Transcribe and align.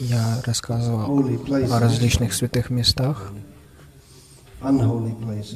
Я 0.00 0.40
рассказывал 0.44 1.06
о 1.76 1.80
различных 1.80 2.32
святых 2.34 2.70
местах 2.70 3.32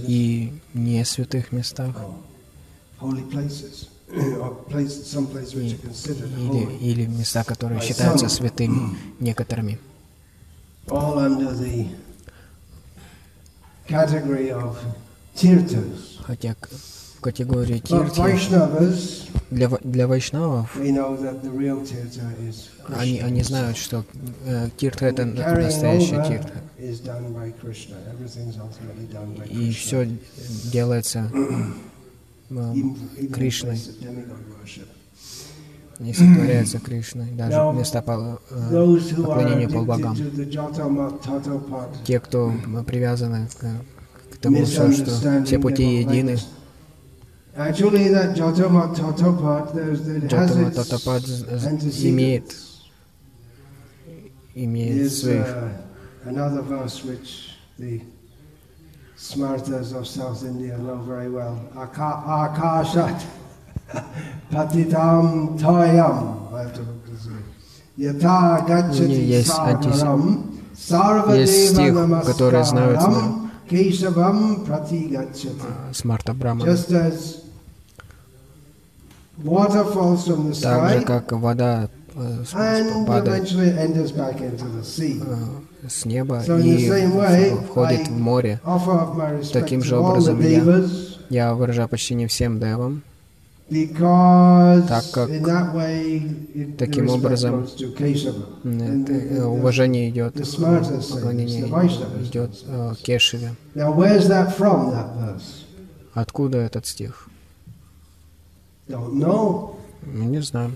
и 0.08 0.52
не 0.74 1.04
святых 1.04 1.52
местах, 1.52 1.96
и- 5.56 5.76
или, 6.38 6.76
или 6.80 7.06
места, 7.06 7.42
которые 7.44 7.80
считаются 7.80 8.28
святыми 8.28 8.96
некоторыми. 9.20 9.78
Хотя 16.26 16.54
в 17.16 17.20
категории 17.20 17.78
тирти 17.78 18.20
для, 19.52 19.68
для 19.68 20.06
вайшнавов. 20.06 20.76
Они, 22.96 23.20
они 23.20 23.42
знают, 23.42 23.76
что 23.76 24.04
э, 24.44 24.68
тиртха 24.76 25.06
это 25.06 25.24
настоящая 25.24 26.24
тиртха. 26.24 26.60
by 26.78 27.52
И 29.50 29.70
все 29.72 30.08
делается 30.72 31.30
э, 32.50 33.26
Кришной. 33.32 33.80
не 35.98 36.14
сотворяется 36.14 36.78
Кришной, 36.80 37.30
даже 37.32 37.56
пол- 38.02 38.40
э, 38.50 38.98
поклонения 39.16 39.68
полбогам. 39.68 40.16
Те, 42.04 42.18
кто 42.20 42.52
привязаны 42.86 43.48
к, 43.58 44.34
к 44.34 44.38
тому, 44.38 44.64
все, 44.64 44.92
что 44.92 45.44
все 45.44 45.58
пути 45.58 46.00
едины, 46.00 46.38
Actually, 47.55 48.09
that 48.09 48.35
Jatamat 48.35 48.95
Tatapat, 48.95 49.73
there's, 49.73 50.07
it 50.07 50.31
has 50.31 50.51
Джатама 50.51 50.67
its 50.67 50.77
Татапад 50.77 51.21
з- 51.25 51.45
з- 51.59 51.67
antecedents. 51.67 52.05
имеет, 52.05 52.55
имеет 54.55 54.95
Is 55.07 55.21
своих 55.23 55.45
uh, 55.47 55.69
another 56.27 56.61
verse 56.61 57.03
which 57.03 57.51
the 57.79 58.01
smartas 59.17 59.93
of 59.93 60.05
South 60.07 60.43
India 60.43 60.77
know 60.77 60.97
very 60.97 61.29
well. 61.29 61.57
Aka- 61.75 62.23
Akashat 62.27 63.23
Patitam 64.51 65.57
Tayam. 65.59 66.53
I 66.53 66.61
have 66.61 66.73
to 66.73 66.81
look 66.81 67.05
this 67.07 67.25
way. 67.27 67.41
Yata 67.97 68.65
Gachati 68.67 69.27
Есть 69.27 69.49
антис- 69.57 70.03
Sarvaram 70.75 71.35
есть 71.39 71.73
стих, 71.73 71.93
Sarvadeva 71.93 72.25
который 72.25 72.63
знают 72.63 72.99
Namaskaram 72.99 73.49
Keshavam 73.68 74.64
Pratigachati. 74.66 75.94
Смарта 75.94 76.32
Брахмана. 76.34 76.64
Just 76.70 76.90
as 76.92 77.42
water 79.42 79.84
falls 79.84 80.26
from 80.26 80.50
the 80.50 80.60
Так 80.60 80.90
же, 80.90 81.00
sky 81.00 81.04
как 81.04 81.32
вода 81.32 81.88
э, 82.14 82.44
падает 83.06 83.44
eventually 83.44 83.78
enters 83.78 84.12
back 84.12 84.40
into 84.40 84.66
the 84.76 84.82
sea. 84.82 85.22
э, 85.84 85.88
с 85.88 86.04
неба 86.04 86.42
и 86.44 87.50
входит 87.66 88.08
в 88.08 88.18
море. 88.18 88.60
Таким 89.52 89.82
же 89.82 89.96
образом 89.96 90.40
я- 90.40 90.84
Я 91.30 91.54
выражаю 91.54 91.88
почтение 91.88 92.28
всем 92.28 92.60
девам, 92.60 93.02
Так 93.70 95.04
как 95.12 95.30
in 95.30 95.42
that 95.44 95.74
way 95.74 96.20
it, 96.54 96.76
the 96.76 96.76
таким 96.76 97.08
образом, 97.08 97.66
э, 98.64 99.44
уважение 99.44 100.10
идет, 100.10 100.34
поклонение 100.34 101.66
идет 102.22 102.64
э, 102.66 102.94
Кешеве. 103.02 103.54
Откуда 106.14 106.58
этот 106.58 106.86
стих? 106.86 107.28
Ну, 108.88 109.76
Не 110.04 110.42
знаю. 110.42 110.72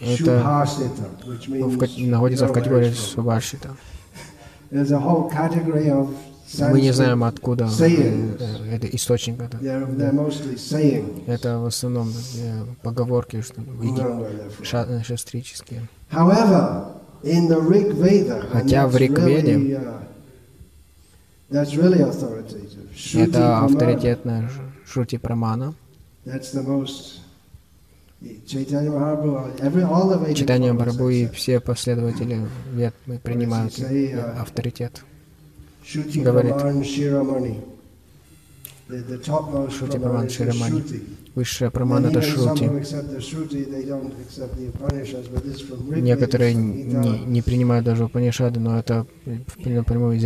Это 0.00 0.42
находится 1.98 2.46
в 2.46 2.52
категории. 2.52 2.92
Субашита. 2.92 3.70
There's 4.70 4.90
a 4.90 4.98
whole 4.98 5.30
category 5.30 5.88
of 5.88 6.08
Мы 6.58 6.80
не 6.80 6.92
знаем, 6.92 7.24
откуда 7.24 7.68
э, 7.80 8.36
э, 8.38 8.74
это 8.74 8.86
источник. 8.88 9.40
Это, 9.40 9.58
это 11.26 11.58
в 11.58 11.66
основном 11.66 12.12
э, 12.36 12.64
поговорки, 12.82 13.40
что 13.42 13.62
э, 13.62 15.02
шастрические. 15.02 15.88
Хотя 18.52 18.86
в 18.86 18.96
Ригведе 18.96 19.54
uh, 19.54 20.04
Это 23.14 23.58
авторитетная 23.60 24.48
Ш- 24.48 24.62
Шрути 24.86 25.18
Прамана. 25.18 25.74
Читание 30.34 30.72
Барабу 30.72 31.08
и 31.10 31.26
все 31.28 31.60
последователи 31.60 32.40
вет 32.72 32.94
принимают 33.22 33.78
э, 33.78 34.12
uh, 34.12 34.40
авторитет. 34.40 35.04
Shruti 35.84 36.22
говорит. 36.22 36.52
The 36.52 36.82
Shiramani. 36.82 37.60
Shruti. 40.70 41.02
Высшая 41.34 41.70
Прамана 41.70 42.06
это 42.06 42.22
Шрути. 42.22 42.70
Некоторые 46.00 46.54
не, 46.54 47.18
не 47.26 47.42
принимают 47.42 47.84
даже 47.84 48.04
Упанишады, 48.04 48.60
но 48.60 48.78
это 48.78 49.06
напрямую 49.64 50.16
из 50.16 50.24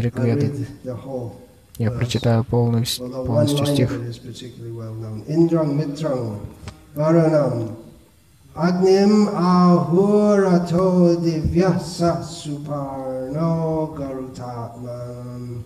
whole 0.85 1.33
Я 1.79 1.91
прочитаю 1.93 2.45
полностью 2.45 3.07
line 3.07 3.67
стих. 3.67 3.91
Agnim 8.59 9.31
ahurato 9.31 11.15
divyasa 11.23 12.27
suparno 12.27 13.95
garutatmanam 13.95 15.63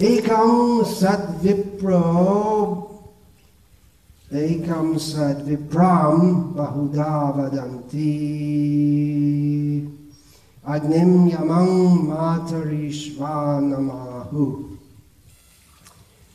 ekam 0.00 0.80
sat 0.88 1.36
vipro 1.44 2.88
ekam 4.32 4.96
sat 4.96 5.44
vipram 5.44 6.56
bahuda 6.56 7.36
vadanti 7.36 8.08
agnim 10.64 11.28
yamang 11.28 12.08
matarishvanamahu 12.08 14.72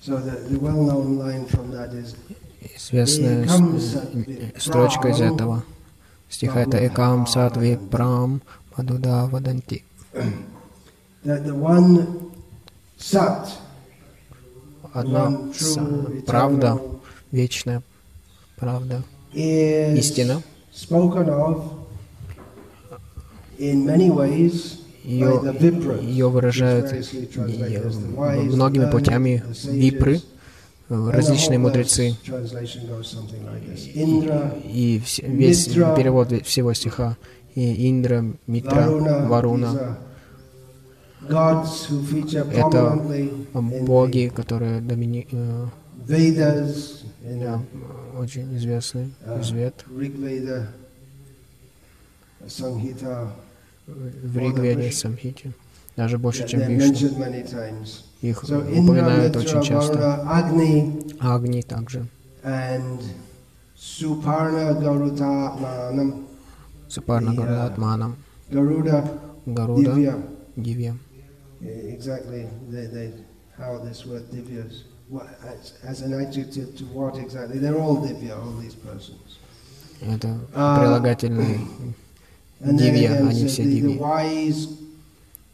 So 0.06 0.22
the, 0.22 0.38
the 0.38 0.60
well-known 0.60 1.18
line 1.18 1.48
from 1.48 1.72
that 1.72 1.90
is 1.90 2.14
Известная 2.78 3.48
с- 3.48 3.96
э, 4.28 4.52
строчка 4.58 5.10
из 5.10 5.22
этого 5.22 5.64
стиха. 6.30 6.62
Это 6.62 6.78
Экам 6.88 7.28
Сатви 7.28 7.78
Прам 7.92 8.42
Мадуда 8.76 9.28
Ваданти. 9.32 9.84
Одна 14.94 15.52
правда, 16.26 16.80
вечная 17.32 17.82
правда, 18.58 19.04
истина. 19.98 20.42
Ее, 25.04 25.40
ее 26.02 26.30
выражают 26.30 26.92
э, 26.92 27.04
многими 28.56 28.90
путями 28.90 29.44
випры, 29.66 30.22
различные 30.90 31.60
мудрецы. 31.60 32.16
И 34.64 35.02
весь 35.24 35.68
перевод 35.68 36.32
всего 36.46 36.74
стиха 36.74 37.18
и 37.56 37.90
Индра, 37.90 38.26
Митра, 38.48 38.90
Варуна 39.28 39.98
Это 41.28 43.02
боги, 43.54 44.32
которые 44.36 44.82
домини, 44.82 45.28
э, 45.32 45.68
очень 48.18 48.56
известны 48.58 49.12
uh, 49.26 49.54
вед. 49.54 49.86
В 49.88 50.00
Ригведе, 54.38 54.92
Самхите, 54.92 55.52
даже 55.96 56.18
больше, 56.18 56.48
чем 56.48 56.62
Вишну. 56.62 57.10
Их 58.26 58.44
So 58.44 58.60
упоминают 58.60 59.36
очень 59.36 59.62
часто. 59.62 60.00
Agni, 60.26 61.16
Агни 61.20 61.62
также, 61.62 62.08
Garuda 64.74 65.60
Manam, 65.60 66.26
Супарна 66.90 67.32
И, 67.32 67.36
Гаруда 68.50 68.98
а, 68.98 69.20
Гаруда, 69.46 69.92
Divya. 69.92 70.24
Дивья. 70.56 70.98
Exactly, 71.62 72.48
they, 72.70 72.88
they, 72.88 73.14
how 73.58 73.78
this 73.78 74.06
word 74.08 74.24
Divya 74.32 74.66
is, 74.70 74.86
what, 75.08 75.28
as, 75.44 75.74
as 75.84 76.02
an 76.02 76.14
adjective 76.14 76.76
to 76.78 76.84
what 76.86 77.18
exactly? 77.18 77.60
They're 77.60 77.78
all 77.78 77.98
Divya, 77.98 78.36
all 78.42 78.54
these 78.60 78.76
persons. 78.76 79.38
Это 80.02 80.40
А, 80.56 81.00
then 82.60 82.78
Дивья, 82.78 83.12
again, 83.12 83.28
они 83.28 83.46
все 83.48 83.64
the, 83.64 83.82
the 83.82 83.98
wise 84.00 84.68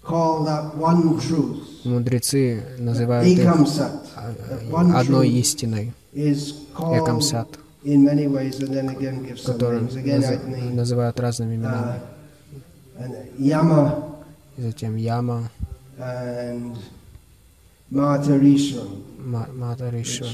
call 0.01 0.43
that 0.45 0.75
one 0.77 1.19
truth. 1.19 1.70
Мудрецы 1.83 2.63
называют 2.77 3.27
их 3.27 3.45
а, 4.15 4.99
одной 4.99 5.29
истиной. 5.29 5.93
is 6.13 6.53
Экам 6.77 7.17
called 7.19 7.23
Сад, 7.23 7.47
in 7.83 8.03
many 8.03 8.27
ways, 8.27 8.59
and 8.59 8.69
then 8.69 8.89
again 8.89 9.23
give 9.25 9.39
some 9.39 9.55
который 9.57 9.81
names. 9.81 9.95
Again, 9.95 10.19
наз- 10.21 10.41
Agni, 10.43 10.73
называют 10.73 11.19
разными 11.19 11.55
именами. 11.55 11.99
uh, 12.99 13.11
И 14.57 14.61
затем 14.61 14.95
Яма, 14.95 15.49
Матаришвара. 19.53 20.31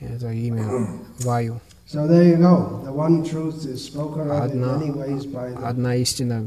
Это 0.00 0.32
имя 0.32 0.88
Ваю. 1.20 1.60
So 1.86 2.06
there 2.06 2.22
you 2.24 2.36
go. 2.36 2.80
The 2.84 2.92
one 2.92 3.22
truth 3.24 3.66
is 3.66 3.84
spoken 3.84 4.30
of 4.30 4.52
in 4.52 4.62
Одна- 4.62 4.78
many 4.78 4.90
ways 4.92 5.26
by 5.26 5.50
the, 5.50 5.66
Одна 5.66 5.96
истина 5.96 6.46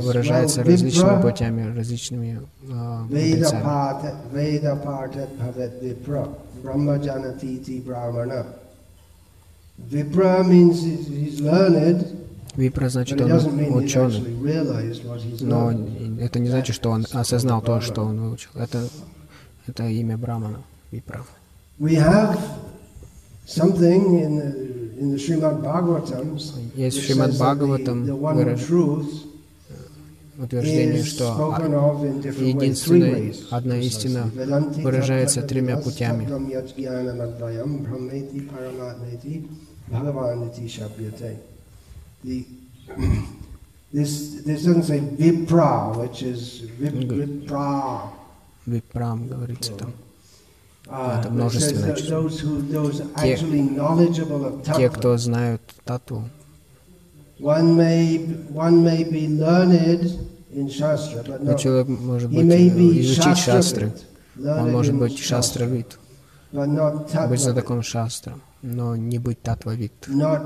выражается 0.00 0.64
различными 0.64 1.22
путями, 1.22 1.76
различными 1.76 2.40
а, 2.70 3.06
Veda 3.08 3.50
мудрецами. 3.50 3.62
Випра 12.56 12.88
значит 12.88 13.20
он 13.20 13.30
ученый, 13.76 14.20
но 15.40 15.72
это 16.20 16.38
не 16.40 16.48
значит, 16.48 16.74
что 16.74 16.90
он 16.90 17.06
осознал 17.12 17.62
то, 17.62 17.80
что 17.80 18.02
он 18.02 18.20
выучил. 18.20 18.50
Это, 18.56 18.88
это 19.68 19.84
имя 19.86 20.16
Брамана, 20.18 20.62
Випра. 20.90 21.24
Есть 26.74 26.98
Шримад 27.02 27.32
Бхагаватам 27.34 28.04
the 28.04 28.18
one 28.18 28.36
выраж- 28.36 28.66
truth 28.66 29.24
утверждение, 30.38 31.02
что 31.02 31.54
а- 31.54 31.60
единственная 32.40 33.32
одна 33.50 33.78
истина 33.78 34.30
выражается 34.82 35.42
тремя 35.42 35.78
путями. 35.78 36.28
this, 43.92 44.42
this 44.44 44.64
doesn't 44.64 44.84
say 44.84 45.00
vipra, 45.00 45.96
which 45.96 46.22
is 46.22 46.62
vip, 46.78 46.94
vipra. 47.08 48.10
Випрам 48.66 49.26
говорится 49.26 49.72
там. 49.72 49.92
Uh, 50.90 51.20
Это 51.20 51.30
множественное 51.30 51.94
число. 51.94 52.28
Те, 52.30 53.36
tattva, 54.64 54.88
кто 54.88 55.18
знают 55.18 55.60
тату, 55.84 56.24
но 57.38 57.54
человек 61.58 61.88
может 61.88 62.30
быть 62.30 62.44
изучить 63.02 63.36
шастры, 63.36 63.92
он 64.42 64.72
может 64.72 64.94
быть 64.94 65.18
шастравит, 65.18 65.98
быть 66.52 66.62
tattva, 67.12 67.36
знатоком 67.36 67.82
шастра, 67.82 68.38
но 68.62 68.96
не 68.96 69.18
быть 69.18 69.42
татвавит, 69.42 69.92
но 70.08 70.38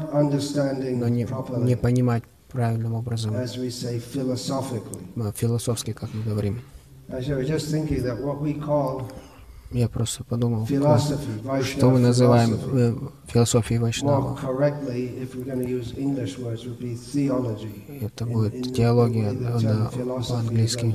не, 1.09 1.25
не 1.65 1.77
понимать 1.77 2.25
правильным 2.51 2.95
образом, 2.95 3.35
э, 3.37 3.47
философски, 5.37 5.93
как 5.93 6.13
мы 6.13 6.25
говорим. 6.25 6.61
Я 9.73 9.89
просто 9.89 10.25
подумал, 10.25 10.67
что 10.67 11.91
мы 11.91 11.99
называем 11.99 12.59
э, 12.73 12.95
философией 13.27 13.81
Вайшнава. 13.81 14.39
Это 18.01 18.27
будет 18.27 18.75
теология 18.75 19.33
да, 19.33 19.57
is 19.57 20.29
по-английски. 20.29 20.95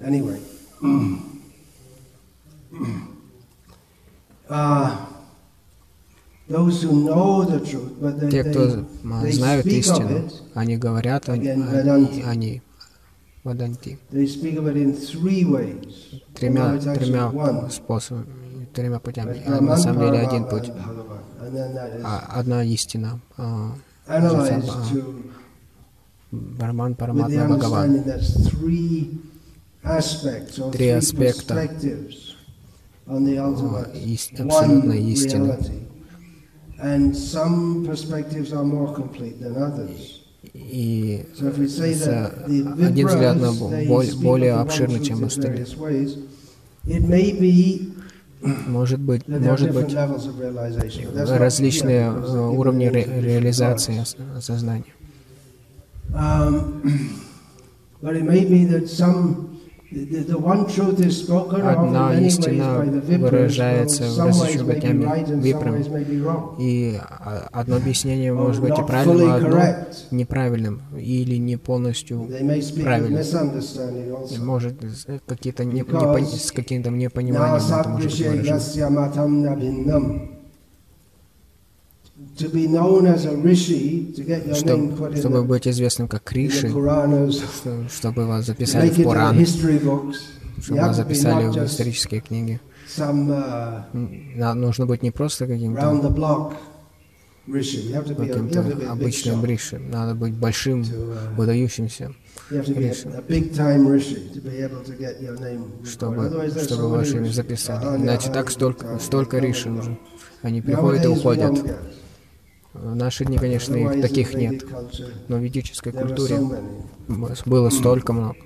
Anyway. 0.00 0.40
Uh, 4.48 5.10
Те, 8.30 8.42
кто 8.44 8.84
знают 9.30 9.66
истину, 9.66 10.28
они 10.54 10.76
говорят, 10.76 11.28
они, 11.28 11.46
Vedanti. 11.46 12.62
Ваданти. 13.44 13.98
they 14.12 14.26
speak 14.26 14.56
of 14.58 14.66
it 14.66 14.76
in 14.76 14.92
three 14.94 15.44
ways. 15.44 16.22
Тремя, 16.34 16.78
тремя 16.78 17.70
способами, 17.70 18.68
тремя 18.74 18.98
путями. 18.98 19.42
А 19.46 19.60
на 19.60 19.76
самом 19.76 20.00
деле 20.00 20.20
один 20.20 20.44
путь. 20.44 20.70
А, 22.04 22.38
одна 22.38 22.62
истина. 22.64 23.20
а, 23.36 23.72
а, 24.06 24.20
the 26.30 26.96
Параматма, 26.96 27.28
Бхагаван. 27.48 28.04
Три 30.72 30.88
аспекта. 30.90 31.54
perspectives 31.54 32.36
on 33.06 33.24
the 33.24 33.38
ultimate 33.38 33.94
ис- 33.94 34.32
one 34.34 34.46
абсолютной 34.46 35.02
истины. 35.12 35.56
И 40.52 41.24
the 41.38 42.86
один 42.86 43.06
взгляд 43.06 43.36
на 43.40 43.52
более 43.52 44.54
truth 44.66 45.04
чем 45.04 45.24
остальные. 45.24 45.66
может 48.66 49.00
быть, 49.00 49.28
может 49.28 49.72
быть 49.72 49.94
различные 51.38 52.06
э, 52.06 52.38
уровни 52.48 52.86
ре- 52.86 53.20
реализации 53.20 53.94
gods. 53.98 54.00
ос- 54.02 54.16
осознания. 54.38 54.84
Um, 56.12 56.82
but 58.02 58.16
it 58.16 58.24
may 58.24 58.44
be 58.44 58.64
that 58.64 58.88
some, 58.88 59.49
Одна 61.62 62.14
истина 62.20 62.84
выражается 63.18 64.04
some 64.04 64.30
Випрами. 65.40 65.84
И 66.60 66.96
а, 67.00 67.48
одно 67.52 67.76
объяснение 67.76 68.32
Or 68.32 68.36
может 68.36 68.62
быть 68.62 68.78
и 68.78 68.82
правильным, 68.82 69.30
а 69.30 69.34
одно 69.36 69.62
неправильным 70.12 70.82
или 70.96 71.36
не 71.36 71.56
полностью 71.56 72.20
also. 72.20 74.38
может 74.38 74.74
какие-то 75.26 75.64
не, 75.64 75.80
непон- 75.80 76.24
с 76.24 76.52
каким-то 76.52 76.90
непониманием 76.90 77.56
это 77.56 77.88
может 77.88 78.10
быть 78.12 78.20
выражено. 78.20 78.60
Чтобы 84.54 85.38
the, 85.38 85.42
быть 85.42 85.68
известным 85.68 86.08
как 86.08 86.24
что- 87.32 87.88
чтобы 87.88 88.26
вас 88.26 88.46
записали 88.46 88.90
в 88.90 89.02
Пуран, 89.02 89.46
чтобы 89.46 90.80
вас 90.80 90.96
записали 90.96 91.46
в 91.46 91.64
исторические 91.64 92.20
книги. 92.20 92.60
uh, 92.96 94.54
Нужно 94.54 94.86
быть 94.86 95.02
не 95.02 95.10
просто 95.10 95.46
каким-то 95.46 95.80
big 98.14 98.86
обычным 98.88 99.40
бриши. 99.40 99.78
Надо 99.78 100.14
быть 100.14 100.34
большим, 100.34 100.82
uh, 100.82 101.34
выдающимся, 101.36 102.12
recorded. 102.50 103.06
чтобы, 105.84 106.50
чтобы 106.62 106.88
ваше 106.88 107.16
имя 107.16 107.30
записали. 107.30 108.02
Иначе 108.02 108.30
так 108.30 108.50
столько, 108.50 108.98
столько 108.98 109.38
риши 109.38 109.70
уже. 109.70 109.96
Они 110.42 110.60
приходят 110.60 111.04
и 111.04 111.08
уходят. 111.08 111.58
В 112.72 112.94
наши 112.94 113.24
дни, 113.24 113.36
конечно, 113.36 113.74
их 113.74 114.00
таких 114.00 114.34
нет. 114.34 114.64
Но 115.28 115.36
в 115.36 115.40
ведической 115.40 115.92
культуре 115.92 116.38
было 117.46 117.70
столько 117.70 118.12
много. 118.12 118.36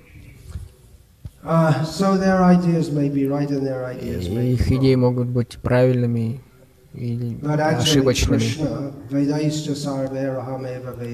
Uh, 1.47 1.85
И 4.01 4.53
их 4.53 4.71
идеи 4.71 4.95
могут 4.95 5.27
быть 5.27 5.59
правильными 5.61 6.41
или 6.93 7.37
ошибочными. 7.45 8.41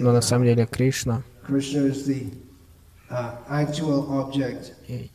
Но 0.02 0.14
на 0.14 0.22
самом 0.22 0.46
деле 0.46 0.66
Кришна 0.68 1.24
uh, 3.10 3.36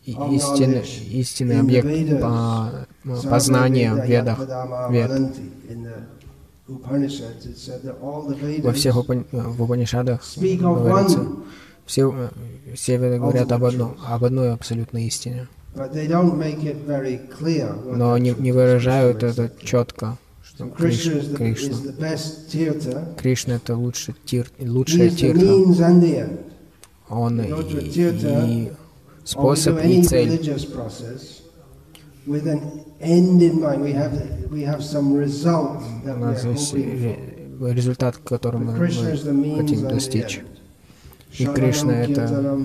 истинный, 0.05 0.83
истинный 1.13 1.61
объект 1.61 2.21
по- 2.21 2.87
ну, 3.05 3.23
познания 3.23 3.95
в 3.95 4.05
ведах. 4.05 4.39
Вед. 4.91 5.33
Во 8.63 8.73
всех 8.73 8.97
в 8.97 9.63
Упанишадах 9.63 10.23
говорится, 10.37 11.27
все, 11.87 12.13
э, 12.13 12.29
все 12.75 12.97
веды 12.97 13.19
говорят 13.19 13.53
об 13.53 13.65
одном, 13.65 13.97
об 14.05 14.25
одной 14.25 14.53
абсолютной 14.53 15.07
истине. 15.07 15.47
Но 17.97 18.05
that 18.15 18.19
не, 18.19 18.31
не 18.31 18.53
выражают 18.53 19.23
это 19.23 19.53
четко, 19.63 20.17
что 20.43 20.65
Криш- 20.65 21.37
Кришна. 21.37 21.77
Кришна 23.17 23.55
это 23.57 23.77
лучший 23.77 24.15
тир, 24.25 24.51
лучшая 24.59 25.11
end. 25.11 25.69
Он 27.09 27.41
и, 27.41 27.49
и 28.25 28.73
способ, 29.25 29.79
и 29.85 30.03
цель. 30.03 30.57
With 32.27 32.47
an 32.47 32.61
end 33.01 33.43
in 33.43 33.61
mind. 33.61 33.83
We 33.83 33.93
have 33.93 34.51
we 34.51 34.63
have 34.63 34.83
some 34.83 35.15
result 35.15 35.81
that 36.05 36.17
we 36.19 36.25
are 36.25 36.35
hoping 36.35 36.57
for. 36.57 36.77
ре- 36.77 37.73
результат, 37.73 38.17
к 38.17 38.25
которому 38.25 38.73
But 38.73 39.33
мы 39.33 39.57
хотим 39.57 39.89
достичь. 39.89 40.43
И 41.39 41.45
Кришна— 41.45 41.93
это, 42.05 42.23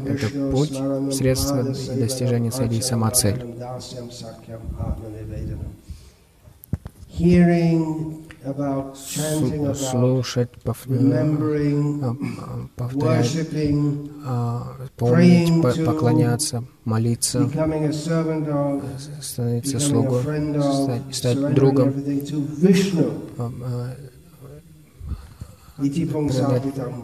это 0.07 0.51
путь, 0.51 0.71
средство 1.13 1.63
достижения 1.63 2.51
цели 2.51 2.75
и 2.75 2.81
сама 2.81 3.11
цель. 3.11 3.43
Слушать, 9.75 10.49
а, 10.65 10.73
повторять, 12.75 13.37
а, 14.25 14.77
помнить, 14.97 15.85
поклоняться, 15.85 16.63
молиться, 16.83 17.47
становиться 19.21 19.79
слугой, 19.79 20.23
стать, 20.23 21.15
стать 21.15 21.53
другом, 21.53 21.93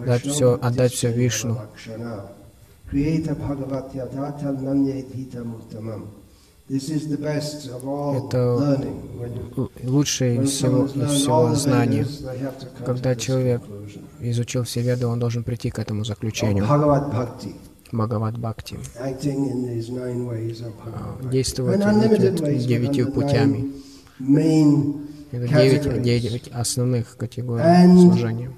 дать 0.06 0.24
все, 0.26 0.60
отдать 0.60 0.94
все 0.94 1.12
Вишну. 1.12 1.60
Это 6.70 8.82
лучшее 9.84 10.44
из 10.44 10.52
всего, 10.52 10.86
из 10.86 11.12
всего 11.12 11.56
знания. 11.56 12.06
Когда 12.86 13.16
человек 13.16 13.62
изучил 14.20 14.64
все 14.64 14.82
веды, 14.82 15.08
он 15.08 15.20
должен 15.20 15.44
прийти 15.44 15.70
к 15.70 15.80
этому 15.80 16.04
заключению. 16.04 16.66
Бхагават 17.92 18.38
Бхакти. 18.38 18.78
Действовать 21.32 21.80
девятью 22.68 23.12
путями. 23.14 23.72
Это 25.32 25.48
девять, 25.48 26.02
девять 26.02 26.50
основных 26.54 27.16
категорий 27.18 27.64
служения. 27.94 28.52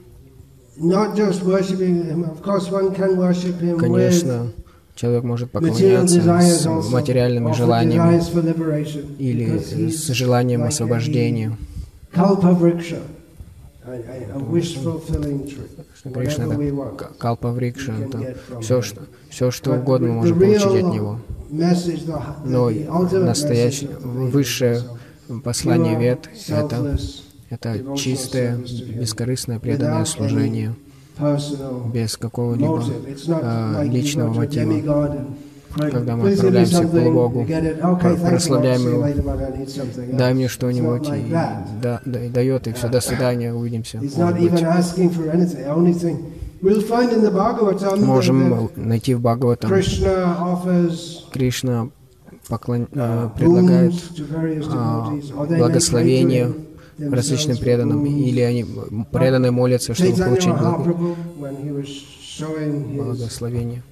Конечно, 3.77 4.51
человек 4.99 5.23
может 5.23 5.51
поклоняться 5.51 6.21
с 6.41 6.89
материальными 6.89 7.53
желаниями 7.53 8.21
или 9.17 9.89
с 9.89 10.07
желанием 10.07 10.63
освобождения. 10.63 11.55
Кришна 16.13 16.45
это 16.45 17.13
калпаврикша, 17.17 17.93
это 17.93 18.37
все 18.61 18.81
что, 18.81 19.01
все, 19.29 19.51
что 19.51 19.73
угодно 19.73 20.09
мы 20.09 20.13
можем 20.15 20.39
получить 20.39 20.83
от 20.83 20.93
него. 20.93 21.19
Но 22.45 22.69
настоящее, 22.69 23.89
высшее 23.99 24.81
послание 25.43 25.97
вет— 25.97 26.29
это, 26.49 26.97
это 27.49 27.95
чистое, 27.95 28.57
бескорыстное, 28.57 29.59
преданное 29.59 30.05
служение, 30.05 30.75
без 31.93 32.17
какого-либо 32.17 32.83
э, 33.41 33.83
личного 33.87 34.33
мотива. 34.33 35.15
Когда 35.75 36.15
мы 36.15 36.31
отправляемся 36.31 36.83
к 36.83 37.11
Богу, 37.11 37.45
прославляем 38.27 38.81
Его, 38.87 39.05
дай 40.17 40.33
мне 40.33 40.47
что-нибудь, 40.47 41.07
и, 41.09 41.31
да, 41.31 42.01
да, 42.05 42.25
и 42.25 42.29
дает, 42.29 42.67
и 42.67 42.73
все, 42.73 42.89
до 42.89 43.01
свидания, 43.01 43.53
увидимся. 43.53 44.01
Можем 47.97 48.69
найти 48.75 49.13
в 49.13 49.21
Бхагаватам. 49.21 49.69
Кришна 51.31 51.89
поклон... 52.49 52.87
э, 52.91 53.29
предлагает 53.37 53.93
э, 54.17 55.57
благословение 55.57 56.51
различным 56.99 57.57
преданным, 57.57 58.05
или 58.05 58.41
они 58.41 58.65
преданные 59.11 59.51
молятся, 59.51 59.93
чтобы 59.93 60.15
получить 60.15 60.53
благословение. 62.95 63.83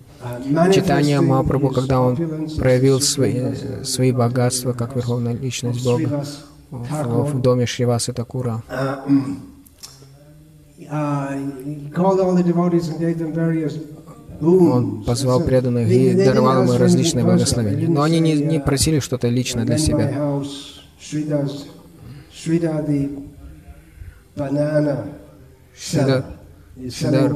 Читание 0.74 1.22
Махапрабху, 1.22 1.70
когда 1.70 2.02
он 2.02 2.16
проявил 2.58 3.02
свои, 3.02 3.54
свои 3.84 4.12
богатства 4.12 4.74
как 4.74 4.96
верховная 4.96 5.34
личность 5.34 5.84
Бога 5.84 6.26
в, 6.72 7.34
в 7.34 7.42
доме 7.42 7.66
Шривасы 7.66 8.14
Такура. 8.14 8.64
Он 14.42 15.04
позвал 15.04 15.42
преданных 15.42 15.90
и 15.90 16.14
даровал 16.14 16.64
им 16.64 16.72
различные 16.72 17.26
благословения. 17.26 17.88
Но 17.88 18.02
они 18.04 18.20
не, 18.20 18.34
не 18.34 18.60
просили 18.60 19.00
что-то 19.00 19.28
лично 19.30 19.66
для 19.66 19.78
себя. 19.78 20.42
Шридар, 25.76 26.26
Шридар 26.90 27.34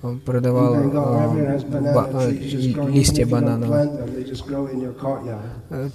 он 0.00 0.20
продавал 0.20 0.76
ба, 0.90 2.08
а, 2.12 2.30
листья 2.30 3.26
бананов. 3.26 3.68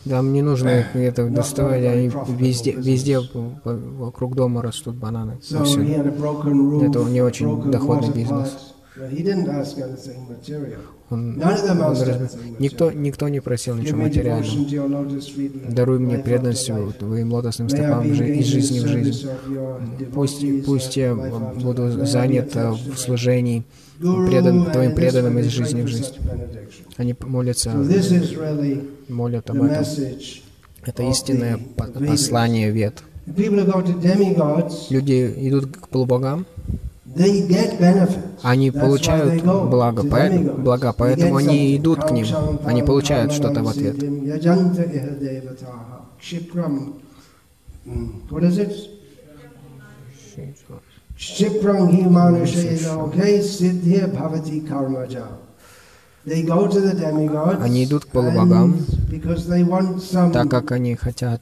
Там 0.10 0.34
не 0.34 0.42
нужно 0.42 0.80
их 0.80 0.88
где-то 0.94 1.30
доставать, 1.30 1.86
они 1.86 2.12
везде, 2.38 2.74
везде 2.74 3.20
вокруг 3.64 4.36
дома 4.36 4.62
растут 4.62 4.96
бананы. 4.96 5.40
Это 5.42 7.04
не 7.06 7.22
очень 7.22 7.72
доходный 7.72 8.12
бизнес. 8.12 8.74
Он, 11.14 11.42
он 11.42 12.30
никто, 12.60 12.92
никто 12.92 13.30
не 13.30 13.40
просил 13.40 13.76
ничего 13.76 14.02
материального. 14.02 15.72
Даруй 15.72 16.00
мне 16.00 16.18
преданностью 16.18 16.94
твоим 16.98 17.34
лотосным 17.34 17.70
стопам 17.70 18.04
из 18.04 18.46
жизни 18.48 18.80
в 18.80 18.88
жизнь. 18.88 19.30
Пусть, 20.14 20.66
пусть 20.66 20.98
я 20.98 21.14
буду 21.16 22.06
занят 22.06 22.56
в 22.56 22.98
служении 22.98 23.64
предан, 24.00 24.72
твоим 24.72 24.96
преданным 24.96 25.38
из 25.40 25.48
жизни 25.48 25.82
в 25.84 25.88
жизнь. 25.88 26.16
Они 26.98 27.16
молятся, 27.22 27.72
молят 29.08 29.50
об 29.50 29.62
этом. 29.62 29.86
Это 30.86 31.04
истинное 31.04 31.60
послание 31.76 32.72
вет. 32.72 33.04
Люди 34.90 35.34
идут 35.48 35.78
к 35.78 35.88
полубогам, 35.88 36.46
они 38.42 38.72
получают 38.72 39.44
благо, 39.44 40.04
поэтому, 40.10 40.54
блага, 40.54 40.94
поэтому 40.98 41.36
они 41.38 41.78
идут 41.78 42.04
к 42.04 42.12
ним, 42.12 42.26
они 42.66 42.84
получают 42.84 43.32
что-то 43.32 43.64
в 43.64 43.68
ответ. 43.68 43.98
Они 56.26 57.84
идут 57.84 58.06
к 58.06 58.08
полубогам, 58.08 58.78
так 60.32 60.50
как 60.50 60.72
они 60.72 60.96
хотят 60.96 61.42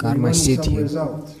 карма 0.00 0.34
сидхи, 0.34 0.88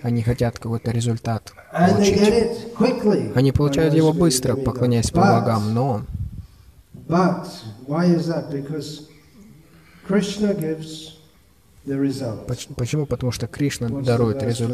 они 0.02 0.22
хотят 0.22 0.58
какой-то 0.58 0.92
результат 0.92 1.52
получить. 1.72 3.34
Они 3.34 3.50
получают 3.50 3.94
его 3.94 4.12
быстро, 4.12 4.54
поклоняясь 4.54 5.10
полубогам, 5.10 5.74
но 5.74 6.02
Почему? 12.76 13.06
Потому 13.06 13.32
что 13.32 13.46
Кришна 13.46 13.88
дарует 13.88 14.42
резу... 14.42 14.66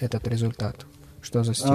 этот 0.00 0.26
результат. 0.28 0.76
Что 1.22 1.44
за 1.44 1.54
стих? 1.54 1.70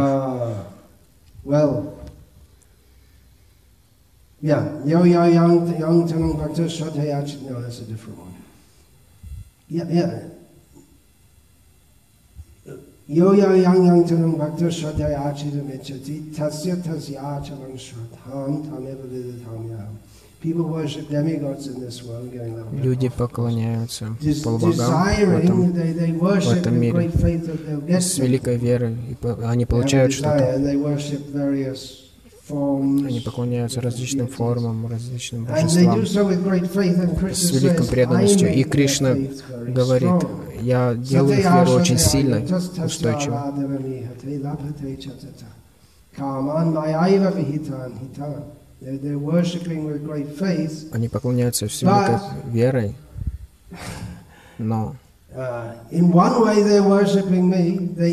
Uh, 4.44 4.46
yeah, 4.46 4.86
yo 4.86 5.04
yo 5.04 5.24
young 5.24 5.80
young 5.80 6.08
tanang 6.08 6.38
bhakta 6.38 6.68
shraddhaya 6.68 7.24
no, 7.50 7.62
that's 7.62 7.80
a 7.80 7.86
different 7.86 8.20
one. 8.20 8.34
Yeah, 9.70 9.88
yeah. 9.90 10.20
Yo 13.08 13.32
yo 13.32 13.54
yang 13.56 13.86
yang 13.86 14.04
tanang 14.04 14.38
bhakta 14.38 14.68
shraddhaya 14.68 15.32
achidam 15.32 15.72
echati 15.72 16.34
tasya 16.36 16.76
tasya 16.84 17.40
achalang 17.40 17.80
shraddham 17.80 18.68
tameva 18.68 19.08
vidatam 19.08 19.70
yam. 19.70 19.98
Люди 20.44 20.60
поклоняются 23.18 24.18
полубогам 24.44 24.92
в 26.20 26.52
этом 26.52 26.76
мире 26.82 27.10
с 28.02 28.18
великой 28.18 28.58
верой, 28.58 28.98
и 29.10 29.16
они 29.46 29.66
получают 29.66 30.12
что-то. 30.12 30.60
Они 32.50 33.22
поклоняются 33.22 33.80
различным 33.80 34.28
формам, 34.28 34.88
различным 34.88 35.46
божествам. 35.46 35.96
с 37.32 37.52
великой 37.52 37.88
преданностью. 37.88 38.54
И 38.54 38.64
Кришна 38.64 39.16
говорит, 39.68 40.10
я 40.62 40.94
делаю 40.94 41.40
их 41.40 41.46
веру 41.46 41.72
очень 41.80 41.98
сильной, 41.98 42.44
устойчивой. 42.86 43.38
Они 50.92 51.08
поклоняются 51.08 51.70
с 51.70 51.82
великой 51.82 52.20
верой, 52.52 52.96
но 54.58 54.96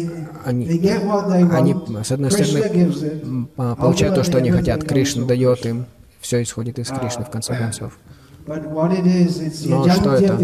Они, 0.45 0.67
они, 0.69 1.75
с 2.03 2.13
одной 2.13 2.31
стороны, 2.31 3.47
получают 3.77 4.15
то, 4.15 4.25
что 4.25 4.39
они 4.39 4.51
хотят. 4.51 4.85
Кришна 4.85 5.27
дает 5.27 5.67
им. 5.67 5.87
Все 6.21 6.43
исходит 6.43 6.79
из 6.79 6.89
Кришны, 6.89 7.25
в 7.25 7.31
конце 7.31 7.57
концов. 7.57 7.99
Но 8.47 9.89
что 9.89 10.15
это? 10.15 10.39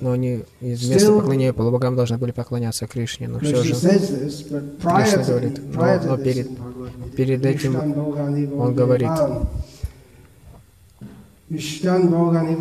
Но 0.00 0.10
они 0.10 0.42
из 0.60 0.88
места 0.88 1.12
поклонения 1.12 1.52
полубогам 1.52 1.94
должны 1.94 2.18
были 2.18 2.32
поклоняться 2.32 2.86
Кришне, 2.88 3.28
но 3.28 3.38
все 3.38 3.62
же 3.62 3.72
Кришна 3.72 5.22
говорит, 5.24 5.60
но, 5.72 6.00
но 6.04 6.16
перед, 6.18 6.48
перед 7.16 7.46
этим 7.46 7.76
он 8.58 8.74
говорит, 8.74 9.10
इष्टन 11.52 12.06
भोगनि 12.08 12.54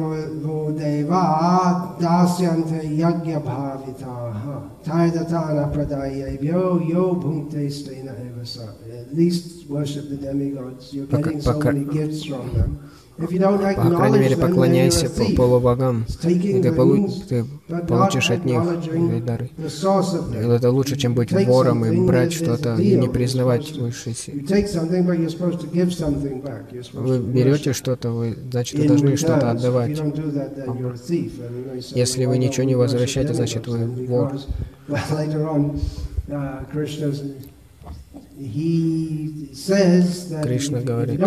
दास्यन्त 2.01 2.71
यज्ञभाविताः 3.01 4.41
तायदतानप्रदायैभ्यो 4.87 6.63
यो 6.89 7.03
भुङ्क्ते 7.23 7.69
स्तेन 7.77 8.07
एव 8.07 8.43
सा 8.53 8.67
At 9.01 9.13
least 9.15 9.69
worship 9.69 10.09
the 10.09 10.17
demigods. 10.17 10.93
You're 10.93 11.05
getting 11.07 11.41
so 11.41 11.59
many 11.59 11.85
gifts 11.85 12.25
from 12.25 12.53
them. 12.53 12.90
По 13.17 13.27
крайней 13.27 14.19
мере, 14.19 14.37
поклоняйся 14.37 15.09
полубогам, 15.35 16.05
и 16.23 16.61
ты, 16.61 16.71
полу 16.71 17.09
ты 17.27 17.45
получишь 17.87 18.29
от 18.31 18.45
них 18.45 18.61
дары. 19.25 19.49
Это 19.57 20.71
лучше, 20.71 20.95
чем 20.97 21.13
быть 21.13 21.31
вором 21.31 21.85
и 21.85 22.05
брать 22.05 22.33
что-то 22.33 22.75
и 22.75 22.95
не 22.95 23.09
признавать 23.09 23.71
высшей 23.73 24.15
силы. 24.15 24.39
Вы 26.93 27.19
берете 27.19 27.73
что-то, 27.73 28.11
вы, 28.11 28.37
значит, 28.51 28.79
вы 28.79 28.87
должны 28.87 29.17
что-то 29.17 29.51
отдавать. 29.51 30.01
Если 31.91 32.25
вы 32.25 32.37
ничего 32.37 32.63
не 32.65 32.75
возвращаете, 32.75 33.33
значит, 33.33 33.67
вы 33.67 33.85
вор. 34.07 34.33
Кришна 40.43 40.81
говорит, 40.81 41.19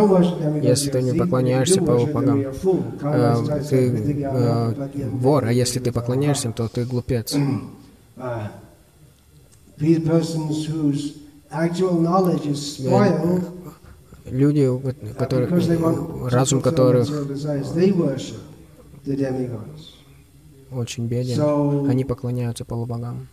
если 0.63 0.91
ты 0.91 1.01
не 1.03 1.13
поклоняешься 1.13 1.81
полубогам, 1.81 2.41
э, 2.41 3.61
ты 3.69 4.23
э, 4.25 4.89
вор, 5.11 5.45
а 5.45 5.53
если 5.53 5.79
ты 5.79 5.93
поклоняешься, 5.93 6.51
то 6.51 6.67
ты 6.69 6.85
глупец. 6.85 7.37
Люди, 14.31 14.69
которые, 15.19 15.49
разум 16.29 16.61
которых 16.63 17.09
очень 20.73 21.07
беден, 21.07 21.89
они 21.89 22.05
поклоняются 22.05 22.65
полубогам. 22.65 23.29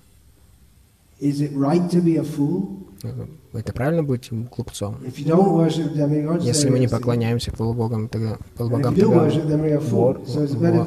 Это 3.53 3.73
правильно 3.73 4.01
быть 4.01 4.29
глупцом? 4.31 4.95
Если 5.03 6.69
мы 6.69 6.79
не 6.79 6.87
поклоняемся 6.87 7.51
полубогам, 7.51 8.07
тогда 8.07 8.37
полубогам 8.55 8.95
тогда 8.95 9.07
вор, 9.09 10.21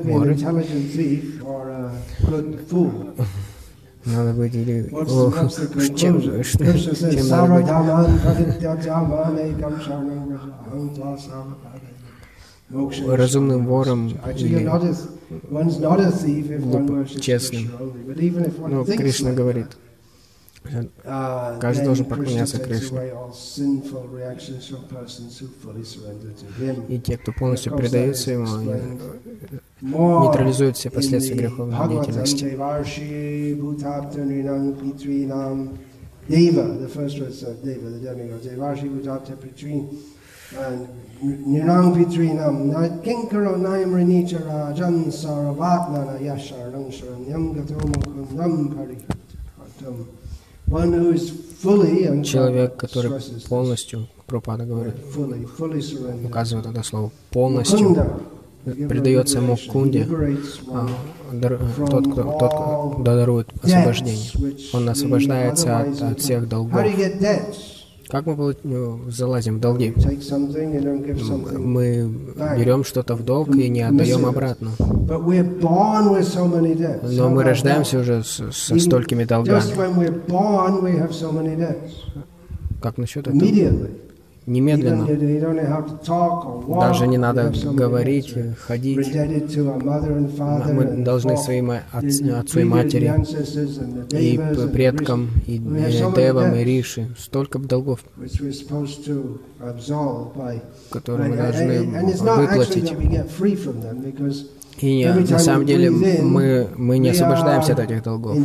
воры. 0.02 0.36
Надо 4.06 4.34
быть 4.34 4.54
или 4.54 4.88
чем, 5.96 6.20
чем 6.44 7.28
надо 7.28 7.54
быть? 7.54 7.66
Разумным 13.06 13.66
вором 13.66 14.08
или 14.08 14.68
честным. 17.20 17.70
Но 18.68 18.84
Кришна 18.84 19.32
говорит, 19.32 19.66
Каждый 21.60 21.84
должен 21.84 22.06
поклоняться 22.06 22.58
Кришне. 22.58 23.12
И 26.88 26.98
те, 26.98 27.18
кто 27.18 27.32
полностью 27.32 27.76
предается 27.76 28.30
Ему, 28.32 28.46
нейтрализуют 29.80 30.76
все 30.76 30.90
последствия 30.90 31.36
греховной 31.36 31.88
деятельности. 31.88 32.56
Deva, 36.26 36.78
the 36.78 36.88
first 36.88 37.18
word 37.20 37.34
of 37.42 37.62
Deva, 37.62 37.90
the 37.90 37.98
demigod, 37.98 38.40
Devarshi 38.40 38.88
Bhutapta 38.88 39.36
Pitrin, 39.36 39.90
and 40.58 40.88
Nirang 41.22 41.92
Pitrinam, 41.94 42.72
Kinkaro 43.02 43.58
Naim 43.58 43.92
Renicha 43.92 44.40
Rajan 44.40 45.04
Saravatmana 45.08 46.18
Yashar 46.18 46.72
Rangsharanyam 46.72 47.52
Gatomo 47.54 47.94
Kundam 48.02 48.72
Parihatam. 48.72 50.06
Человек, 52.24 52.76
который 52.76 53.20
полностью, 53.48 54.08
Пропада 54.26 54.64
говорит, 54.64 54.94
указывает 56.24 56.66
это 56.66 56.82
слово, 56.82 57.10
полностью 57.30 57.96
предается 58.64 59.38
ему 59.38 59.56
кунде, 59.70 60.06
а, 60.70 60.88
тот, 61.90 62.12
кто, 62.12 62.22
тот, 62.38 62.52
кто 62.52 63.02
дарует 63.04 63.48
освобождение. 63.62 64.30
Он 64.72 64.88
освобождается 64.88 65.78
от, 65.80 66.00
от 66.02 66.20
всех 66.20 66.48
долгов. 66.48 66.80
Как 68.08 68.26
мы 68.26 68.54
залазим 69.08 69.56
в 69.56 69.60
долги? 69.60 69.92
Мы 71.58 72.08
берем 72.56 72.84
что-то 72.84 73.14
в 73.14 73.24
долг 73.24 73.54
и 73.56 73.68
не 73.68 73.82
отдаем 73.82 74.26
обратно. 74.26 74.70
Но 77.02 77.28
мы 77.30 77.42
рождаемся 77.44 77.98
уже 78.00 78.22
со 78.24 78.78
столькими 78.78 79.24
долгами. 79.24 79.60
Как 82.82 82.98
насчет 82.98 83.26
этого? 83.26 83.40
Немедленно. 84.46 85.06
Даже 86.80 87.06
не 87.06 87.18
надо 87.18 87.52
говорить, 87.72 88.34
ходить. 88.58 89.14
Мы 90.72 91.04
должны 91.04 91.36
своим 91.36 91.70
отцу 91.70 92.60
и 92.60 92.64
матери, 92.64 93.12
и 94.18 94.40
предкам, 94.72 95.30
и 95.46 95.58
девам, 95.58 96.54
и 96.54 96.64
риши, 96.64 97.08
столько 97.18 97.58
долгов, 97.58 98.00
которые 100.90 101.30
мы 101.30 101.36
должны 101.36 101.80
выплатить. 102.36 102.94
И 104.80 105.06
на 105.06 105.38
самом 105.38 105.66
деле 105.66 105.90
мы, 105.90 106.68
мы 106.76 106.98
не 106.98 107.10
освобождаемся 107.10 107.72
от 107.72 107.78
этих 107.78 108.02
долгов 108.02 108.36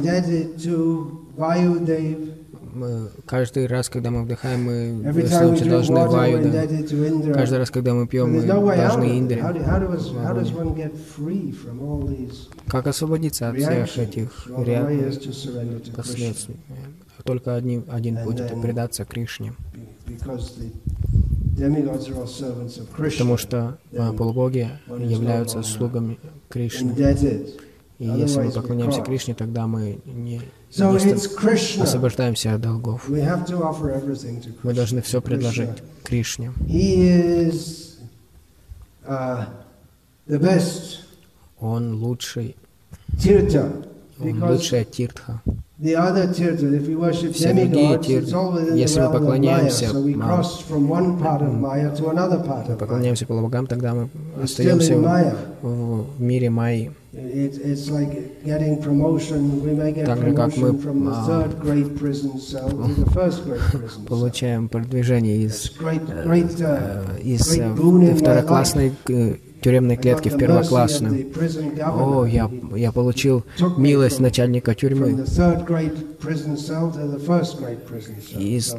каждый 3.25 3.67
раз, 3.67 3.89
когда 3.89 4.11
мы 4.11 4.23
вдыхаем, 4.23 4.63
мы 4.63 5.27
случае 5.27 5.69
должны 5.69 6.07
ваю, 6.07 6.51
да. 6.51 7.33
Каждый 7.33 7.57
раз, 7.59 7.71
когда 7.71 7.93
мы 7.93 8.07
пьем, 8.07 8.31
мы 8.33 8.41
должны 8.43 9.19
индри. 9.19 9.43
Как 12.67 12.87
освободиться 12.87 13.49
от 13.49 13.57
всех 13.57 13.97
этих 13.97 14.47
последствий? 15.95 16.57
Только 17.23 17.55
один, 17.55 17.83
один 17.89 18.17
путь— 18.23 18.39
это 18.41 18.55
предаться 18.55 19.05
Кришне. 19.05 19.53
Потому 22.97 23.37
что 23.37 23.77
а, 23.93 24.13
полубоги 24.13 24.69
являются 24.87 25.61
слугами 25.61 26.17
Кришны. 26.47 26.93
И 27.99 28.05
если 28.05 28.41
мы 28.43 28.51
поклоняемся 28.51 29.01
Кришне, 29.01 29.35
тогда 29.35 29.67
мы 29.67 29.99
не, 30.05 30.41
не 30.77 31.81
освобождаемся 31.81 32.53
от 32.53 32.61
долгов. 32.61 33.09
Мы 33.09 34.73
должны 34.73 35.01
все 35.01 35.21
предложить 35.21 35.69
Кришне. 36.03 36.51
Uh, 39.05 39.45
Он 41.59 41.93
лучший. 41.95 42.55
Он 44.19 44.43
лучшая 44.43 44.85
тиртха. 44.85 45.41
Все 45.79 47.53
другие 47.53 47.97
тирты, 47.99 48.35
если 48.75 48.99
мы 48.99 49.11
поклоняемся, 49.13 49.93
мы 49.93 50.13
поклоняемся 52.77 53.25
полубогам, 53.25 53.65
тогда 53.65 53.93
мы 53.93 54.09
остаемся 54.43 54.95
в, 55.61 56.05
в 56.17 56.21
мире 56.21 56.49
Майи. 56.49 56.91
Так 60.05 60.19
же, 60.21 60.33
как 60.33 60.55
мы 60.57 60.73
получаем 64.07 64.67
продвижение 64.69 65.37
из, 65.37 65.71
э, 65.79 67.03
из 67.23 67.57
э, 67.57 67.73
второклассной 68.15 68.91
тюремной 69.61 69.97
клетки 69.97 70.29
в 70.29 70.37
первоклассную. 70.37 71.27
О, 71.85 72.25
я, 72.25 72.49
я 72.75 72.91
получил 72.91 73.43
милость 73.77 74.19
начальника 74.19 74.75
тюрьмы. 74.75 75.25
Из, 78.37 78.75
э, 78.75 78.77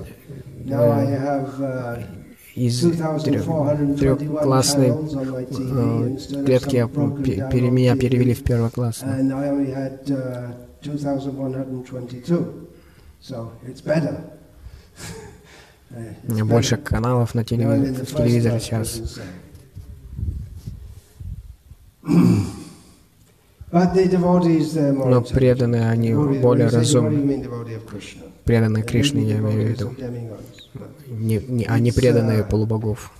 из 2.54 2.80
трехклассной 2.80 4.88
э, 4.88 6.16
клетки 6.44 6.76
я, 6.76 6.88
пере, 6.88 7.70
меня 7.70 7.96
перевели 7.96 8.34
в 8.34 8.42
первый 8.42 8.70
класс. 8.70 9.02
У 16.28 16.32
меня 16.32 16.44
больше 16.44 16.76
каналов 16.76 17.34
на 17.34 17.44
телевизоре, 17.44 17.92
в 17.92 18.16
телевизоре 18.16 18.60
сейчас. 18.60 19.18
Но 23.72 25.22
преданные, 25.22 25.88
они 25.88 26.12
более 26.12 26.68
разумны. 26.68 27.46
Преданные 28.44 28.82
Кришне, 28.82 29.22
я 29.22 29.38
имею 29.38 29.66
в 29.66 29.70
виду. 29.70 29.90
Не, 31.08 31.38
не, 31.38 31.64
а 31.66 31.78
не 31.78 31.92
преданные 31.92 32.42
полубогов. 32.44 33.12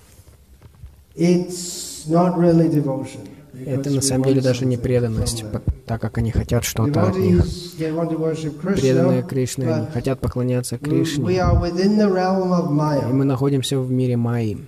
Это 3.66 3.90
на 3.90 4.00
самом 4.00 4.24
деле 4.24 4.40
даже 4.40 4.64
не 4.66 4.76
преданность, 4.76 5.44
так 5.86 6.00
как 6.00 6.18
они 6.18 6.32
хотят 6.32 6.64
что-то 6.64 7.08
от 7.08 7.16
них. 7.16 7.44
Преданные 7.78 9.22
Кришны 9.22 9.86
хотят 9.92 10.18
поклоняться 10.20 10.78
Кришне. 10.78 11.32
И 11.32 13.12
мы 13.12 13.24
находимся 13.24 13.78
в 13.78 13.90
мире 13.90 14.16
Майи. 14.16 14.58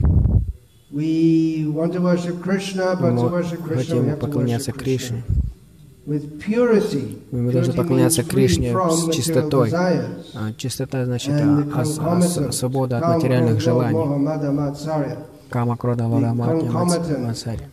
Мы 0.93 1.01
хотим 3.77 4.17
поклоняться 4.19 4.73
Кришне. 4.73 5.25
Мы 6.05 7.53
должны 7.53 7.73
поклоняться 7.73 8.23
Кришне 8.25 8.77
с 8.77 9.11
чистотой. 9.11 9.73
А, 9.73 10.53
чистота 10.57 11.05
значит 11.07 11.33
а, 11.33 11.65
а, 11.75 11.83
а, 11.83 12.53
свобода 12.53 12.99
от 12.99 13.17
материальных 13.17 13.61
желаний. 13.61 13.99
Кама, 15.49 15.77
Крода, 15.77 16.07
Лора, 16.07 16.35
Мацари. 16.35 17.69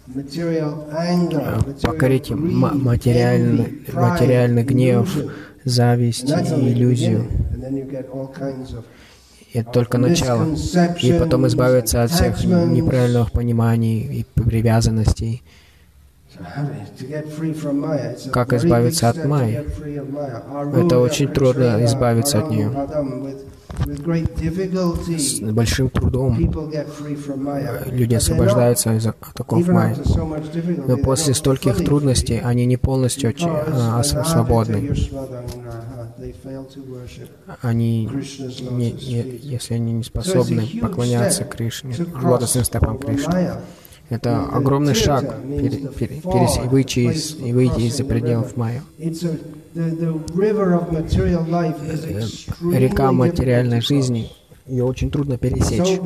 Покорить 1.82 2.30
материальный, 2.30 3.84
материальный 3.94 4.64
гнев, 4.64 5.10
зависть 5.66 6.30
и 6.30 6.70
иллюзию. 6.72 7.28
Это 9.54 9.72
только 9.72 9.98
начало. 9.98 10.48
И 11.02 11.14
потом 11.14 11.48
избавиться 11.48 12.04
от 12.04 12.12
всех 12.12 12.44
неправильных 12.44 13.32
пониманий 13.32 14.02
и 14.02 14.26
привязанностей. 14.42 15.42
Как 18.32 18.54
избавиться 18.54 19.10
от 19.10 19.26
майи? 19.26 19.66
Это 20.86 21.00
очень 21.00 21.28
трудно 21.28 21.84
избавиться 21.86 22.40
от 22.40 22.52
нее. 22.52 22.72
С 25.18 25.40
большим 25.42 25.90
трудом 25.90 26.38
люди 27.86 28.16
освобождаются 28.16 28.96
из 28.96 29.08
атаков 29.08 29.68
майи. 29.68 29.96
Но 30.88 30.98
после 30.98 31.34
стольких 31.34 31.78
трудностей 31.84 32.40
они 32.44 32.66
не 32.66 32.78
полностью 32.78 33.34
а, 33.42 34.04
свободны. 34.04 34.92
Они, 37.62 38.06
не, 38.72 38.92
не, 38.92 39.40
если 39.42 39.74
они 39.76 39.94
не 39.94 40.04
способны 40.04 40.68
поклоняться 40.82 41.44
Кришне, 41.44 41.96
лотосным 42.22 42.64
стопам 42.64 42.98
Кришны, 42.98 43.52
это 44.10 44.46
огромный 44.46 44.96
шаг 44.96 45.36
пере, 45.44 45.88
пере, 45.88 46.22
выйти 46.68 47.00
из, 47.12 47.36
и 47.36 47.54
выйти 47.54 47.82
из-за 47.82 48.04
пределов 48.04 48.58
Майя. 48.58 48.82
Река 52.60 53.12
материальной 53.12 53.82
жизни, 53.82 54.32
ее 54.66 54.84
очень 54.84 55.12
трудно 55.12 55.38
пересечь. 55.38 56.00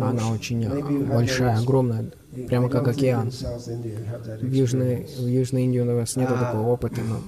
Она 0.00 0.32
очень 0.32 0.68
большая, 1.06 1.58
огромная, 1.58 2.06
прямо 2.48 2.68
как 2.68 2.88
океан. 2.88 3.30
В 3.30 4.52
Южной, 4.52 5.06
в 5.16 5.26
Южной 5.26 5.64
Индии 5.64 5.78
у 5.78 5.84
нас 5.84 6.16
нет 6.16 6.28
такого 6.28 6.68
опыта, 6.68 7.00
но 7.00 7.20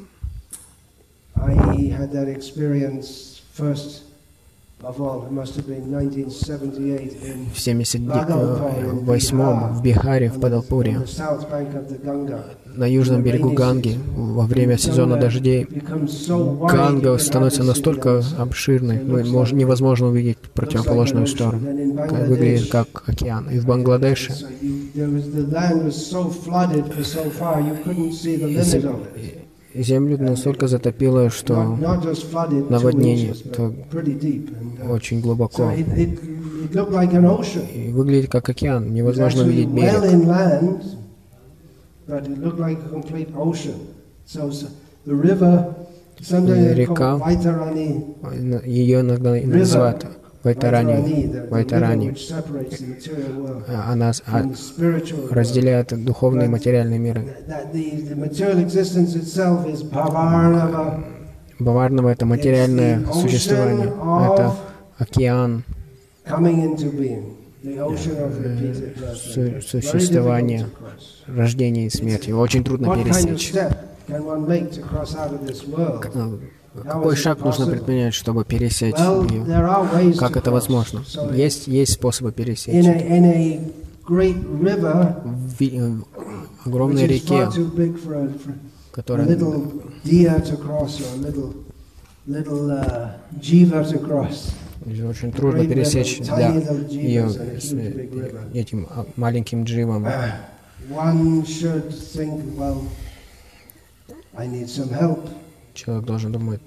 в 7.54 7.58
78 7.58 9.38
в 9.72 9.82
Бихаре, 9.82 10.28
в 10.30 10.38
Падалпуре, 10.38 11.00
на 12.66 12.86
южном 12.86 13.22
берегу 13.22 13.50
Ганги, 13.52 13.98
во 14.14 14.44
время 14.44 14.76
сезона 14.76 15.16
дождей, 15.16 15.66
Ганга 15.66 17.16
становится 17.18 17.62
настолько 17.64 18.22
обширной, 18.38 18.98
невозможно 18.98 20.08
увидеть 20.08 20.38
противоположную 20.54 21.26
сторону, 21.26 21.66
выглядит 22.26 22.68
как 22.70 23.02
океан. 23.06 23.48
И 23.50 23.58
в 23.58 23.66
Бангладеше 23.66 24.34
землю 29.82 30.18
настолько 30.18 30.68
затопило, 30.68 31.30
что 31.30 31.76
наводнение 32.70 33.34
то 33.34 33.72
очень 34.90 35.20
глубоко. 35.20 35.70
И 35.72 35.84
выглядит 37.92 38.30
как 38.30 38.48
океан, 38.48 38.92
невозможно 38.92 39.42
увидеть 39.42 39.68
берег. 39.68 40.02
Река, 46.74 47.20
ее 48.64 49.00
иногда 49.00 49.32
называют 49.32 50.06
Вайтарани, 50.46 51.48
Вайтарани. 51.50 52.14
Она 53.66 54.12
разделяет 55.30 56.04
духовный 56.04 56.44
и 56.44 56.48
материальный 56.48 56.98
миры. 56.98 57.24
Баварнова— 61.58 62.08
это 62.10 62.26
материальное 62.26 63.04
существование, 63.12 63.86
это 63.86 64.54
океан 64.98 65.64
существования, 69.62 70.68
рождения 71.26 71.86
и 71.86 71.90
смерти. 71.90 72.28
Его 72.28 72.40
очень 72.40 72.62
трудно 72.62 72.94
пересечь. 72.94 73.52
Какой 76.82 77.16
шаг 77.16 77.40
нужно 77.40 77.66
предпринять, 77.66 78.14
чтобы 78.14 78.44
пересечь 78.44 78.96
ее? 78.98 80.14
Как 80.18 80.36
это 80.36 80.50
возможно? 80.50 81.02
Есть, 81.32 81.66
есть 81.66 81.92
способы 81.92 82.32
пересечь. 82.32 82.84
В 84.06 85.62
э, 85.62 85.92
огромной 86.64 87.06
реке, 87.06 87.48
которая 88.92 89.26
очень 95.08 95.32
трудно 95.32 95.66
пересечь 95.66 96.20
для 96.20 96.50
ее 96.88 97.28
э, 97.36 97.58
этим 98.54 98.86
а, 98.90 99.06
маленьким 99.16 99.64
дживом. 99.64 100.06
Человек 105.76 106.06
должен 106.06 106.32
думать, 106.32 106.60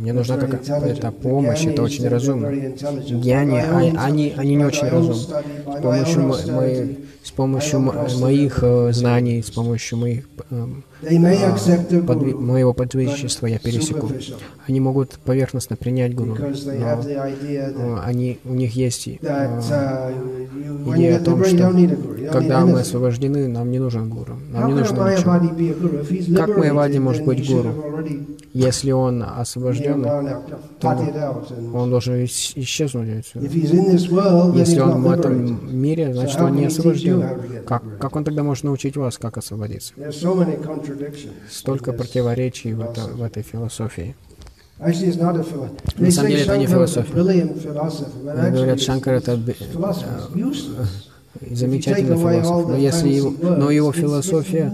мне 0.00 0.12
нужна 0.12 0.36
какая-то 0.36 1.12
помощь, 1.12 1.64
это 1.64 1.82
очень 1.82 2.08
разумно. 2.08 2.50
Гьяни, 2.50 3.58
они, 3.96 4.34
они 4.36 4.56
не 4.56 4.64
очень 4.64 4.88
разумны. 4.88 5.14
С 5.14 5.80
помощью, 5.80 6.22
моей, 6.52 6.98
с 7.22 7.30
помощью 7.30 7.80
моих 7.80 8.58
э, 8.62 8.92
знаний, 8.92 9.42
с 9.42 9.50
помощью 9.50 9.98
моих 9.98 10.28
эм, 11.02 12.06
подви 12.06 12.34
моего 12.34 12.72
подвижничества 12.72 13.46
я 13.46 13.58
пересеку. 13.58 14.10
Они 14.66 14.80
могут 14.80 15.18
поверхностно 15.24 15.76
принять 15.76 16.14
Гуру, 16.14 16.36
но 16.36 18.00
они, 18.04 18.38
у 18.44 18.54
них 18.54 18.74
есть 18.74 19.08
э, 19.08 19.18
идея 20.86 21.16
о 21.16 21.20
том, 21.20 21.44
что 21.44 21.72
когда 22.32 22.64
мы 22.66 22.80
освобождены, 22.80 23.48
нам 23.48 23.70
не 23.70 23.78
нужен 23.78 24.08
Гуру, 24.08 24.36
нам 24.50 24.68
не 24.68 24.74
нужно 24.74 25.10
ничего. 25.10 26.36
Как 26.36 26.56
Майавади 26.56 26.98
может 26.98 27.24
быть 27.24 27.48
Гуру? 27.48 27.70
Если 28.52 28.90
он 28.90 29.22
освобожден, 29.22 30.02
то 30.80 30.88
он 31.74 31.90
должен 31.90 32.24
исчезнуть 32.24 33.20
отсюда. 33.20 33.46
Если 33.46 34.80
он 34.80 35.02
в 35.02 35.10
этом 35.10 35.76
мире, 35.76 36.12
значит, 36.12 36.40
он 36.40 36.56
не 36.56 36.66
освобожден. 36.66 37.24
Как, 37.66 37.82
как 37.98 38.16
он 38.16 38.24
тогда 38.24 38.42
может 38.42 38.64
научить 38.64 38.96
вас, 38.96 39.18
как 39.18 39.36
освободиться? 39.38 39.92
Столько 41.50 41.92
противоречий 41.92 42.74
в, 42.74 42.80
это, 42.80 43.02
в 43.02 43.22
этой 43.22 43.42
философии. 43.42 44.14
На 44.78 44.92
самом 44.92 46.28
деле 46.30 46.42
это 46.42 46.58
не 46.58 46.66
философия. 46.66 47.12
Говорят, 48.50 48.80
Шанкар 48.80 49.14
это 49.14 49.38
замечательный 51.50 52.16
философ. 52.16 52.68
Но 52.68 52.76
если 52.76 53.08
его, 53.08 53.32
но 53.40 53.70
его 53.70 53.92
философия 53.92 54.72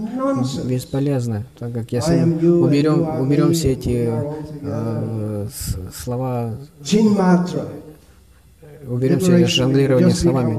бесполезна, 0.63 1.45
так 1.59 1.73
как 1.73 1.91
если 1.91 2.23
уберем, 2.23 3.21
уберем 3.21 3.53
все 3.53 3.73
эти 3.73 4.09
э, 4.61 5.47
слова 5.93 6.55
уберемся 8.87 9.35
от 9.35 9.49
жонглирования 9.49 10.13
словами. 10.13 10.55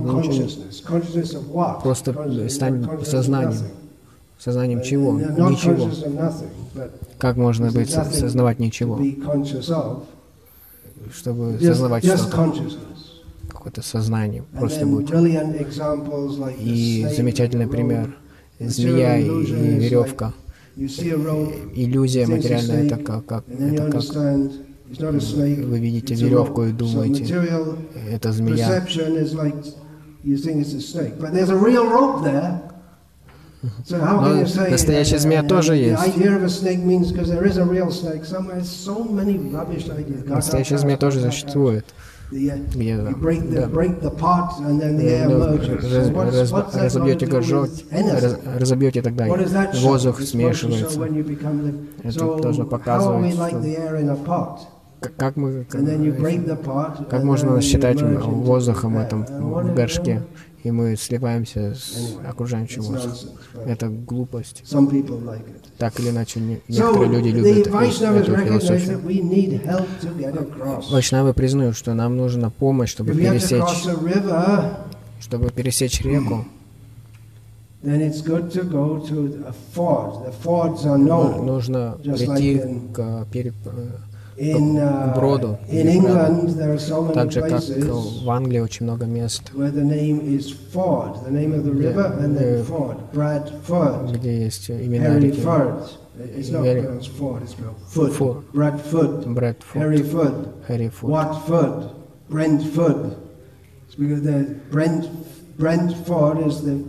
Просто 1.83 2.49
стань 2.49 2.87
сознанием. 3.05 3.63
Сознанием 4.39 4.83
чего? 4.83 5.19
Ничего. 5.19 5.91
Как 7.19 7.37
можно 7.37 7.71
быть 7.71 7.91
сознавать 7.91 8.59
ничего? 8.59 9.01
Чтобы 11.13 11.59
сознавать 11.61 12.05
что-то. 12.05 12.53
Какое-то 13.49 13.83
сознание. 13.83 14.45
Просто 14.59 14.87
будь. 14.87 15.11
И 16.59 17.07
замечательный 17.17 17.67
пример. 17.67 18.17
Змея 18.59 19.19
и 19.19 19.29
веревка. 19.29 20.33
Иллюзия 20.77 22.27
материальная 22.27 22.85
это 22.85 22.97
как, 22.99 23.25
как, 23.25 23.45
это 23.49 23.91
как 23.91 24.05
вы 24.95 25.79
видите 25.79 26.15
веревку 26.15 26.65
и 26.65 26.73
думаете, 26.73 27.25
это 28.11 28.33
змея. 28.33 28.85
Но 33.91 34.35
настоящая 34.71 35.19
змея 35.19 35.43
тоже 35.43 35.77
есть. 35.77 36.03
Настоящая 40.27 40.79
змея 40.79 40.97
тоже 40.97 41.21
существует. 41.21 41.87
Где, 42.31 42.97
да. 42.97 43.13
разобьете 46.73 47.27
горшок, 47.27 47.71
раз, 47.93 48.37
разобьете 48.59 49.01
тогда 49.01 49.29
воздух 49.75 50.21
смешивается. 50.21 51.01
Это 52.03 52.37
должно 52.43 52.65
показывать, 52.65 53.33
что 53.33 54.59
как 55.17 55.37
мы, 55.37 55.65
как, 55.71 55.83
как 57.09 57.23
можно 57.23 57.61
считать 57.61 58.03
воздухом 58.03 58.99
этом 58.99 59.25
в 59.25 59.75
горшке, 59.75 60.23
и 60.67 60.71
мы 60.73 60.97
сливаемся 60.97 61.75
с 61.77 62.17
окружающим 62.29 62.83
воздухом. 62.83 63.31
Это 63.67 63.89
глупость. 63.89 64.65
Так 65.79 66.01
или 66.01 66.11
иначе, 66.11 66.41
некоторые 66.67 67.09
люди 67.09 67.29
любят 67.29 67.69
эту 67.69 68.37
философию. 68.37 69.01
Вайшнавы 70.91 71.35
признают, 71.35 71.77
что 71.77 71.95
нам 71.95 72.17
нужна 72.17 72.51
помощь, 72.51 72.91
чтобы 72.91 73.15
пересечь, 73.15 73.87
чтобы 75.21 75.51
пересечь 75.53 76.01
реку. 76.01 76.45
Нужно 81.45 81.99
прийти 82.03 82.63
к 82.93 83.27
перед 84.37 84.57
Uh, 84.57 85.15
броду. 85.15 85.59
Так 87.15 87.33
же, 87.33 87.41
как 87.41 87.63
в 87.63 88.31
Англии 88.31 88.61
очень 88.61 88.87
много 88.87 89.07
мест, 89.07 89.51
где 94.13 94.45
есть 94.45 94.71
имена 94.71 95.19
реки. 95.19 95.41
Форд, 95.41 95.99
Брэдфорд, 98.53 99.27
Хэррифуд, 100.67 101.13
Brentford. 102.29 103.15
Brent, 104.71 105.09
Brentford 105.59 106.47
is 106.47 106.63
the 106.63 106.85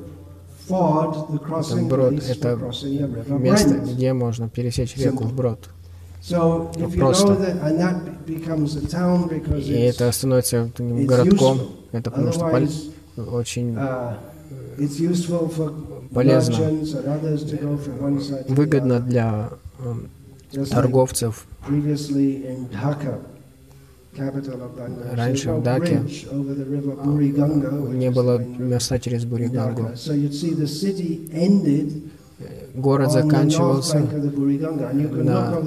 ford, 0.68 1.14
the 1.32 1.40
crossing, 1.40 1.88
Брод— 1.88 2.22
это 2.30 2.60
место, 3.38 3.76
где 3.76 4.14
можно 4.14 4.50
пересечь 4.50 4.98
реку 4.98 5.24
вброд. 5.24 5.70
Просто. 6.98 7.38
И 9.58 9.72
это 9.72 10.12
становится 10.12 10.70
городком, 10.78 11.60
это 11.92 12.12
потому 12.12 12.32
что 12.32 12.48
пол... 12.48 12.68
очень 13.36 13.76
uh, 13.76 14.16
полезно, 16.14 16.56
выгодно 18.50 19.00
для 19.00 19.50
э, 20.54 20.66
торговцев. 20.66 21.46
Раньше 25.14 25.52
в 25.52 25.64
Даке 25.64 26.02
не 27.94 28.10
было 28.10 28.44
моста 28.60 29.00
через 29.00 29.26
Буригангу 29.26 29.92
город 32.74 33.12
заканчивался 33.12 34.00
на 34.00 35.62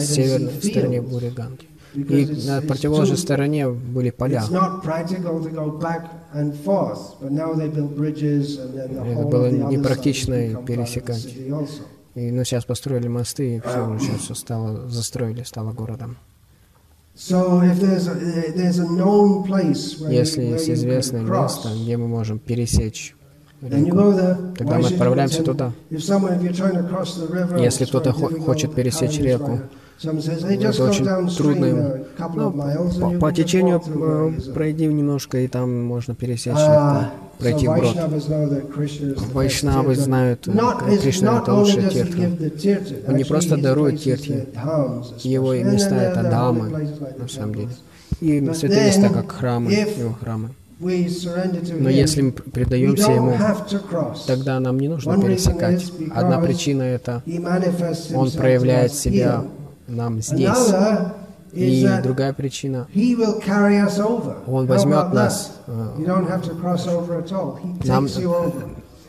северной 0.00 0.62
стороне 0.62 1.00
Буриганги. 1.02 1.68
И 1.94 2.26
на 2.46 2.60
противоположной 2.60 3.16
стороне 3.16 3.68
были 3.70 4.10
поля. 4.10 4.44
Это 4.44 4.82
было 9.24 9.50
непрактично 9.50 10.34
пересекать. 10.66 11.26
И, 12.14 12.30
ну, 12.30 12.44
сейчас 12.44 12.64
построили 12.64 13.08
мосты, 13.08 13.56
и 13.56 13.60
все, 13.60 13.98
сейчас 13.98 14.20
все 14.20 14.34
стало, 14.34 14.88
застроили, 14.88 15.42
стало 15.42 15.72
городом. 15.72 16.16
Если 17.14 17.34
есть 20.42 20.70
известное 20.70 21.22
место, 21.22 21.70
где 21.82 21.96
мы 21.96 22.08
можем 22.08 22.38
пересечь 22.38 23.15
реку, 23.62 24.54
тогда 24.56 24.78
мы 24.78 24.86
отправляемся 24.88 25.42
туда. 25.42 25.72
Если 25.90 27.84
кто-то 27.84 28.12
хочет 28.12 28.74
пересечь 28.74 29.18
реку, 29.18 29.60
это 30.02 30.84
очень 30.84 31.36
трудно 31.36 31.64
ему. 31.64 32.04
Ну, 32.34 32.52
по, 33.00 33.18
по 33.18 33.32
течению 33.32 33.82
э, 33.86 34.52
пройди 34.52 34.86
немножко, 34.86 35.38
и 35.38 35.48
там 35.48 35.84
можно 35.84 36.14
пересечь 36.14 36.52
легко, 36.52 37.06
пройти 37.38 37.66
вброд. 37.66 37.96
Вайшнавы 39.32 39.94
знают, 39.94 40.46
э, 40.48 40.98
Кришна 40.98 41.38
это 41.38 41.54
лучший 41.54 41.88
тиртха. 41.88 43.08
Он 43.08 43.16
не 43.16 43.24
просто 43.24 43.56
дарует 43.56 44.00
тиртхи, 44.02 44.48
его 45.22 45.54
места 45.54 45.96
это 45.96 46.22
дамы, 46.22 46.90
на 47.18 47.28
самом 47.28 47.54
деле. 47.54 47.70
И 48.20 48.52
святые 48.52 48.88
места, 48.88 49.08
как 49.08 49.32
храмы, 49.32 49.72
его 49.72 50.12
храмы. 50.12 50.50
Но 50.78 51.88
если 51.88 52.22
мы 52.22 52.32
предаемся 52.32 53.12
Ему, 53.12 53.34
тогда 54.26 54.60
нам 54.60 54.78
не 54.78 54.88
нужно 54.88 55.18
пересекать. 55.20 55.90
Одна 56.14 56.38
причина— 56.38 56.82
это 56.84 57.22
Он 58.14 58.30
проявляет 58.30 58.92
себя 58.92 59.44
нам 59.86 60.20
здесь. 60.20 60.50
И 61.52 61.88
другая 62.02 62.34
причина, 62.34 62.86
Он 64.46 64.66
возьмет 64.66 65.14
нас, 65.14 65.52
нам, 65.66 66.26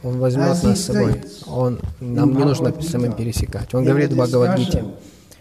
Он 0.04 0.20
возьмет 0.20 0.64
нас 0.64 0.80
с 0.80 0.86
собой. 0.86 1.22
Он, 1.48 1.80
нам 2.00 2.38
не 2.38 2.46
нужно 2.46 2.74
самим 2.82 3.12
пересекать. 3.12 3.74
Он 3.74 3.84
говорит 3.84 4.14
в 4.14 4.16
Бхагавадгите, 4.16 4.86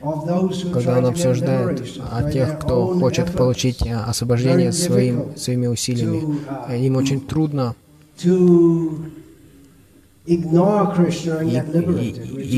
когда 0.01 0.99
он 0.99 1.07
обсуждает 1.07 1.83
о 2.11 2.31
тех, 2.31 2.59
кто 2.59 2.99
хочет 2.99 3.33
получить 3.33 3.87
э, 3.87 3.95
освобождение 3.95 4.73
своим, 4.73 5.37
своими 5.37 5.67
усилиями. 5.67 6.39
Uh, 6.69 6.79
Им 6.79 6.97
очень 6.97 7.21
трудно 7.21 7.75
и, 10.27 10.27
и, 10.27 10.35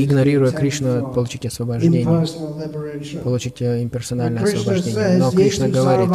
игнорируя 0.05 0.51
Кришну, 0.51 1.13
получить 1.13 1.45
освобождение, 1.45 2.25
получить 3.23 3.61
э, 3.61 3.83
имперсональное 3.83 4.43
освобождение. 4.43 5.17
Но 5.17 5.31
Кришна 5.31 5.67
говорит, 5.67 6.09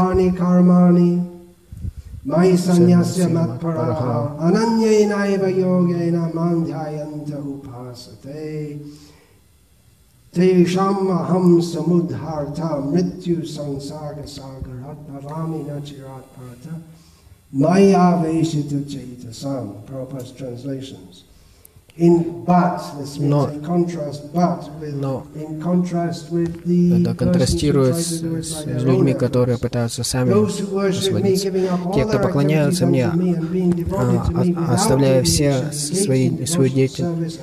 sanyasya 2.57 3.29
matparaha 3.29 4.33
ananyena 4.41 5.29
yogena 5.29 6.33
mandhyayanta 6.33 7.37
upasate 7.37 8.81
तेषाम 10.34 11.08
अहम 11.18 11.60
समुद्धार्था 11.62 12.76
मृत्यु 12.86 13.42
संसार 13.46 14.26
सागरात 14.28 14.98
भवामी 15.10 15.64
न 15.64 15.80
चिरात 15.82 16.26
Partha 16.38 16.68
Maya-vesita 17.52 18.76
chaitasam, 18.86 19.84
Prabhupada's 19.86 20.32
translations. 20.34 21.24
Но, 21.97 23.51
но 24.95 25.27
это 26.99 27.15
контрастирует 27.15 27.97
с, 27.97 28.21
с 28.21 28.67
людьми, 28.67 29.15
которые 29.15 29.59
пытаются 29.59 30.03
сами 30.03 30.33
освободиться. 30.89 31.53
Те, 31.95 32.05
кто 32.05 32.19
поклоняются 32.19 32.87
мне, 32.87 33.07
а, 33.07 34.75
оставляя 34.75 35.23
все 35.23 35.71
свои, 35.71 36.45
свою 36.47 36.69
деятельность, 36.69 37.39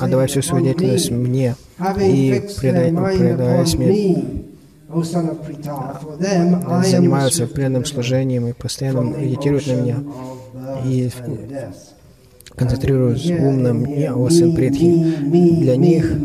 отдавая 0.00 0.26
всю 0.26 0.42
свою 0.42 0.64
деятельность 0.64 1.12
мне 1.12 1.54
и 2.00 2.42
предаваясь 2.60 3.74
мне, 3.76 4.24
занимаются 6.82 7.46
преданным 7.46 7.84
служением 7.84 8.48
и 8.48 8.52
постоянно 8.52 9.02
медитируют 9.02 9.68
на 9.68 9.72
меня. 9.74 9.96
и 10.84 11.08
концентрируюсь 12.56 13.30
ум 13.30 13.62
на 13.62 13.74
мне, 13.74 14.12
о 14.12 14.28
сын 14.30 14.54
предхи. 14.54 15.16
Для 15.60 15.76
них 15.76 16.18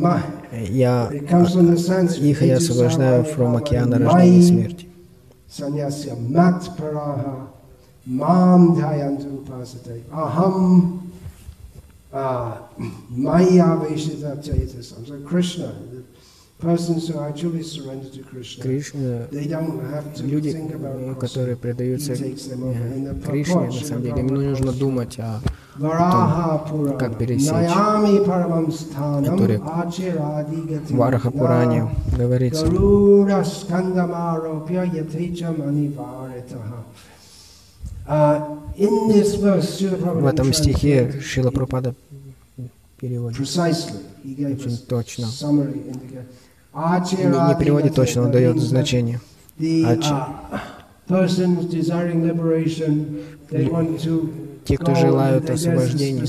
я, 0.69 1.09
их 1.11 2.41
я 2.41 2.57
освобождаю 2.57 3.23
from 3.23 3.57
океана 3.57 3.99
рождения 3.99 4.39
и 4.39 4.43
смерти. 4.43 4.87
sanyasya 5.55 6.15
mat 6.29 6.61
paraha 6.77 7.47
mam 8.05 8.75
dhayantu 8.75 9.39
upasate 9.39 10.03
aham 10.11 10.99
uh, 12.11 12.57
maya 13.09 13.79
veshita 13.79 14.35
chaitasam. 14.43 15.07
So 15.07 15.15
Krishna, 15.23 15.71
the 15.91 16.03
persons 16.59 17.07
who 17.07 17.19
actually 17.19 17.63
surrender 17.63 18.09
to 18.09 18.21
Krishna, 18.23 18.63
Кришна, 18.63 19.27
they 19.31 19.47
don't 19.47 19.79
have 19.93 20.13
to 20.15 20.23
люди, 20.23 20.51
think 20.51 20.73
about 20.75 20.99
э, 20.99 21.15
Krishna. 21.15 21.19
которые 21.21 21.55
предаются 21.55 22.13
э, 22.13 22.35
Кришне, 23.25 23.67
на 23.67 23.71
самом 23.71 24.03
деле, 24.03 24.19
им 24.19 24.27
не 24.27 24.47
нужно 24.49 24.73
думать 24.73 25.17
о 25.19 25.39
Purana, 25.77 26.97
как 26.97 27.17
пересечь. 27.17 27.49
Который 29.25 29.57
Achiradi 29.57 30.79
в 30.87 30.95
Вараха 30.95 31.31
Пуране 31.31 31.89
говорится. 32.17 32.65
Uh, 38.07 38.59
в 40.21 40.25
этом 40.27 40.53
стихе 40.53 41.19
Шила 41.21 41.49
Пропада 41.49 41.95
переводит. 42.99 43.39
Очень 43.39 44.77
точно. 44.87 45.25
Не, 47.17 47.49
не 47.49 47.55
переводит 47.59 47.95
точно, 47.95 48.23
он 48.25 48.31
дает 48.31 48.59
значение. 48.59 49.19
The 49.57 49.99
Uh, 54.65 54.67
Те, 54.67 54.77
кто 54.77 54.95
желают 54.95 55.49
освобождения, 55.49 56.25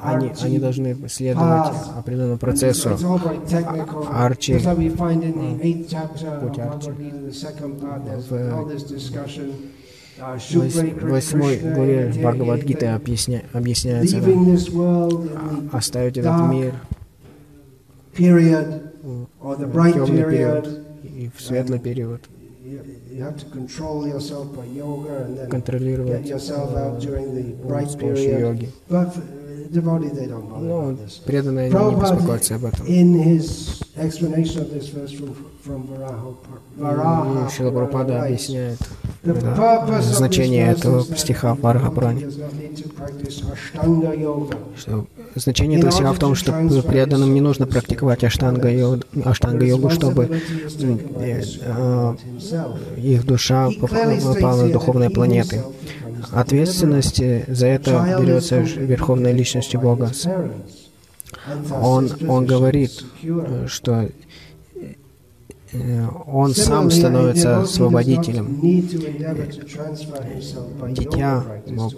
они, 0.00 0.32
они 0.42 0.58
должны 0.58 0.96
следовать 1.08 1.72
определенному 1.96 2.38
процессу. 2.38 2.90
Арчи. 4.12 4.54
Путь 4.54 4.64
Арчи. 6.58 6.90
В. 8.28 8.32
Uh, 8.32 9.52
В 10.18 11.10
восьмой 11.10 11.58
главе 11.58 12.12
Бхагавадгиты 12.16 12.86
объясня, 12.86 13.42
объясняется, 13.52 14.16
the 14.16 15.68
оставить 15.72 16.16
этот 16.16 16.48
мир 16.50 16.72
bright 18.14 19.92
темный 19.92 20.24
период 20.24 20.68
и 21.02 21.30
в 21.36 21.42
светлый 21.42 21.78
период, 21.78 22.22
контролировать 25.48 26.28
yourself 26.28 26.74
out 26.74 26.98
during 27.00 27.34
the 27.34 27.54
э, 27.54 27.66
bright 27.66 27.88
с 27.90 27.96
помощью 27.96 28.30
period. 28.30 28.40
йоги. 28.40 28.70
Uh, 28.88 29.10
Ну, 30.60 30.92
this. 30.92 31.24
преданные 31.24 31.70
не 31.70 31.74
беспокоятся 32.00 32.54
об 32.56 32.66
этом. 32.66 32.86
Шила 37.50 37.70
Прабхупада 37.70 38.22
объясняет 38.22 38.78
Of 39.26 40.02
значение 40.02 40.68
этого 40.68 41.04
стиха 41.16 41.54
в. 41.54 42.22
Что 44.78 45.06
значение 45.34 45.78
этого 45.78 45.92
стиха 45.92 46.12
в 46.12 46.18
том, 46.18 46.34
что 46.34 46.52
преданным 46.82 47.34
не 47.34 47.40
нужно 47.40 47.66
практиковать 47.66 48.24
аштанга 48.24 48.70
йогу, 48.70 49.02
аштанга 49.24 49.66
йогу 49.66 49.90
чтобы 49.90 50.40
э, 51.18 51.42
э, 51.60 52.14
их 52.96 53.24
душа 53.26 53.70
поп- 53.80 53.90
попала 53.90 54.62
на 54.62 54.72
духовные 54.72 55.10
планеты. 55.10 55.62
Ответственность 56.32 57.20
э, 57.20 57.44
за 57.48 57.66
это 57.66 58.18
берется 58.20 58.58
Верховной 58.58 59.32
Личностью 59.32 59.80
Бога. 59.80 60.10
Он, 61.80 62.10
он 62.28 62.46
говорит, 62.46 63.04
что 63.66 64.08
он 66.26 66.54
сам 66.54 66.90
становится 66.90 67.60
освободителем. 67.60 68.46
Дитя, 70.92 71.44
мо- 71.68 71.90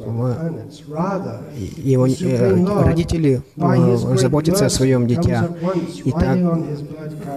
И 1.57 1.91
Его, 1.93 2.07
э, 2.07 2.65
родители 2.85 3.43
э, 3.57 3.97
заботятся 4.17 4.67
о 4.67 4.71
своем 4.71 5.07
дитя, 5.07 5.49
и 6.05 6.13
так, 6.13 6.39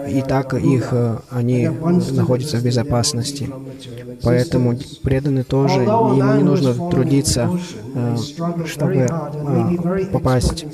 и 0.10 0.21
так 0.21 0.54
их, 0.54 0.89
э, 0.91 1.17
они 1.30 1.69
находятся 2.12 2.58
в 2.58 2.63
безопасности. 2.63 3.49
Поэтому 4.23 4.77
преданные 5.04 5.43
тоже, 5.43 5.84
им 5.84 6.38
не 6.38 6.43
нужно 6.43 6.73
трудиться, 6.89 7.49
э, 7.95 8.15
чтобы 8.65 9.08
э, 9.10 10.06
попасть 10.12 10.65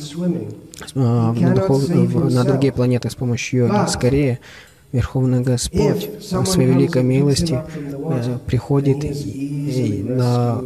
э, 0.95 0.99
на, 0.99 1.33
духов- 1.55 1.89
на 2.33 2.43
другие 2.43 2.71
планеты 2.73 3.09
с 3.09 3.15
помощью 3.15 3.67
йоги. 3.67 3.87
Скорее, 3.89 4.39
Верховный 4.93 5.41
Господь 5.41 6.09
по 6.31 6.45
своей 6.45 6.69
великой 6.71 7.03
милости 7.03 7.59
э, 7.59 8.37
приходит 8.45 9.03
и- 9.03 10.03
на, 10.07 10.61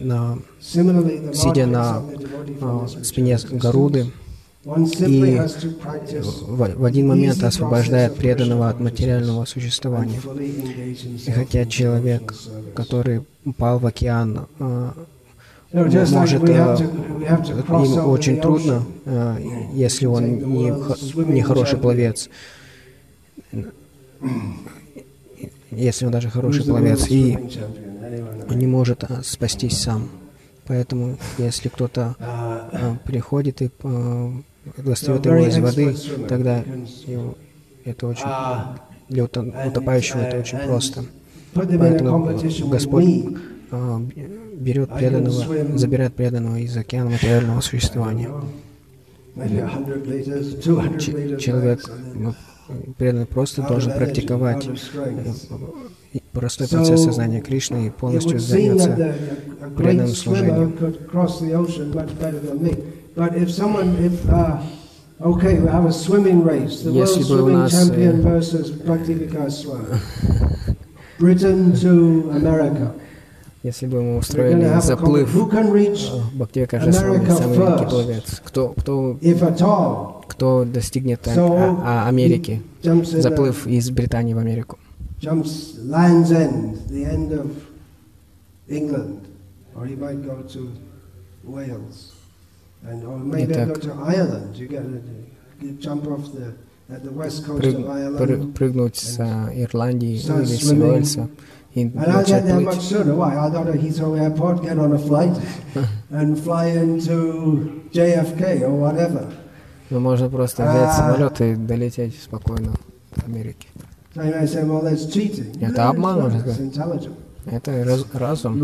на, 0.00 0.38
сидя 0.62 1.66
на 1.66 2.02
э, 2.60 2.86
спине 3.02 3.36
Гаруды, 3.50 4.06
и 4.64 5.40
в, 6.46 6.74
в 6.78 6.84
один 6.84 7.08
момент 7.08 7.42
освобождает 7.42 8.14
преданного 8.14 8.68
от 8.70 8.80
материального 8.80 9.44
существования. 9.44 10.20
И 11.26 11.30
хотя 11.32 11.66
человек, 11.66 12.32
который 12.74 13.22
упал 13.44 13.78
в 13.80 13.86
океан, 13.86 14.46
э, 14.60 14.90
может, 15.72 16.48
э, 16.48 16.76
им 16.78 18.08
очень 18.08 18.40
трудно, 18.40 18.84
если 19.72 20.06
он 20.06 20.24
не 21.34 21.42
хороший 21.42 21.78
пловец, 21.78 22.30
если 25.70 26.06
он 26.06 26.12
даже 26.12 26.30
хороший 26.30 26.64
пловец, 26.64 27.06
и 27.10 27.36
он 28.48 28.58
не 28.58 28.66
может 28.66 29.04
э, 29.04 29.22
спастись 29.22 29.78
сам. 29.80 30.08
Поэтому, 30.66 31.16
если 31.38 31.68
кто-то 31.68 32.14
э, 32.18 32.94
приходит 33.04 33.60
и 33.62 33.70
достает 34.78 35.26
его 35.26 35.46
из 35.46 35.58
воды, 35.58 35.94
тогда 36.28 36.58
его- 37.06 37.36
это 37.84 38.06
очень 38.06 38.24
для 39.10 39.24
утопающего 39.24 40.20
это 40.20 40.38
очень 40.38 40.58
просто. 40.58 41.04
Поэтому 41.52 42.38
Господь 42.70 43.36
берет 44.56 44.90
преданного, 44.94 45.76
забирает 45.78 46.14
преданного 46.14 46.56
из 46.56 46.76
океана 46.76 47.10
материального 47.10 47.60
существования. 47.60 48.30
Человек 51.38 51.80
преданный 52.98 53.26
просто 53.26 53.62
должен 53.62 53.92
практиковать 53.92 54.66
э, 54.66 56.18
простой 56.32 56.68
процесс 56.68 57.04
сознания 57.04 57.40
Кришны 57.40 57.86
и 57.86 57.90
полностью 57.90 58.38
заняться 58.38 59.14
преданным 59.76 60.08
служением. 60.08 60.76
Если 66.90 67.22
бы 67.24 67.42
у 67.42 67.48
нас, 67.48 67.90
э. 67.90 68.12
Если 73.62 73.86
бы 73.86 74.02
мы 74.02 74.18
устроили 74.18 74.78
заплыв 74.82 75.34
reach, 75.34 76.10
Бхактивика 76.34 76.76
America 76.76 76.92
самый 76.92 77.18
великий 77.56 77.86
пловец, 77.88 78.42
кто, 78.44 78.68
кто, 78.70 79.16
кто 80.28 80.64
достигнет 80.64 81.26
а- 81.28 81.34
а- 82.04 82.08
Америки, 82.08 82.62
заплыв 83.22 83.66
из 83.66 83.90
Британии 83.90 84.34
в 84.34 84.38
Америку. 84.38 84.78
Прыг- 98.18 98.52
прыгнуть 98.52 98.96
с 98.96 99.18
а, 99.18 99.50
Ирландии 99.54 100.16
или 100.16 100.44
с. 100.44 100.70
Уэльса 100.92 101.28
и 101.74 101.84
начать 102.18 102.44
плыть. 102.64 102.66
JFK 107.92 108.60
or 108.62 108.78
whatever. 108.80 109.32
Ну, 109.90 110.00
можно 110.00 110.28
просто 110.28 110.62
взять 110.62 110.88
А. 110.88 110.92
самолет 110.92 111.40
и 111.40 111.54
долететь 111.54 112.20
спокойно 112.22 112.72
в 113.16 113.24
Америке. 113.26 113.68
That's 114.14 115.08
cheating. 115.12 115.64
Это 115.64 115.88
обман, 115.88 116.20
можно 116.22 116.40
сказать. 116.40 116.60
Это 117.50 117.84
раз- 117.84 118.06
разум. 118.12 118.58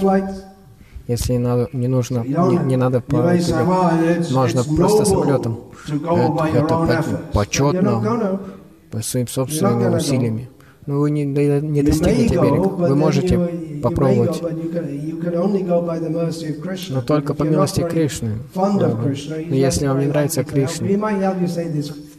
flight. 0.00 0.34
Если 1.06 1.32
не 1.34 1.38
надо, 1.38 1.68
не 1.74 1.86
нужно, 1.86 2.24
не, 2.24 2.64
не 2.64 2.76
надо 2.76 3.00
по 3.02 3.22
тебе. 3.38 4.24
Можно 4.32 4.64
просто 4.64 5.04
самолетом. 5.04 5.58
Это- 5.86 6.86
это 6.88 7.20
почетно. 7.32 8.40
по 8.90 9.02
своим 9.02 9.28
собственными 9.28 9.96
усилиями. 9.96 10.48
Но 10.86 11.00
вы 11.00 11.10
не, 11.10 11.24
до- 11.26 11.60
не 11.60 11.82
достигнете 11.82 12.34
берега. 12.40 12.68
Вы 12.68 12.94
можете 12.96 13.36
попробовать, 13.84 14.42
но 16.88 17.02
только 17.02 17.34
по 17.34 17.44
милости 17.44 17.80
Кришны. 17.82 18.38
Но 18.54 19.54
если 19.54 19.86
вам 19.86 20.00
не 20.00 20.06
нравится. 20.06 20.44
Кришна, 20.44 20.86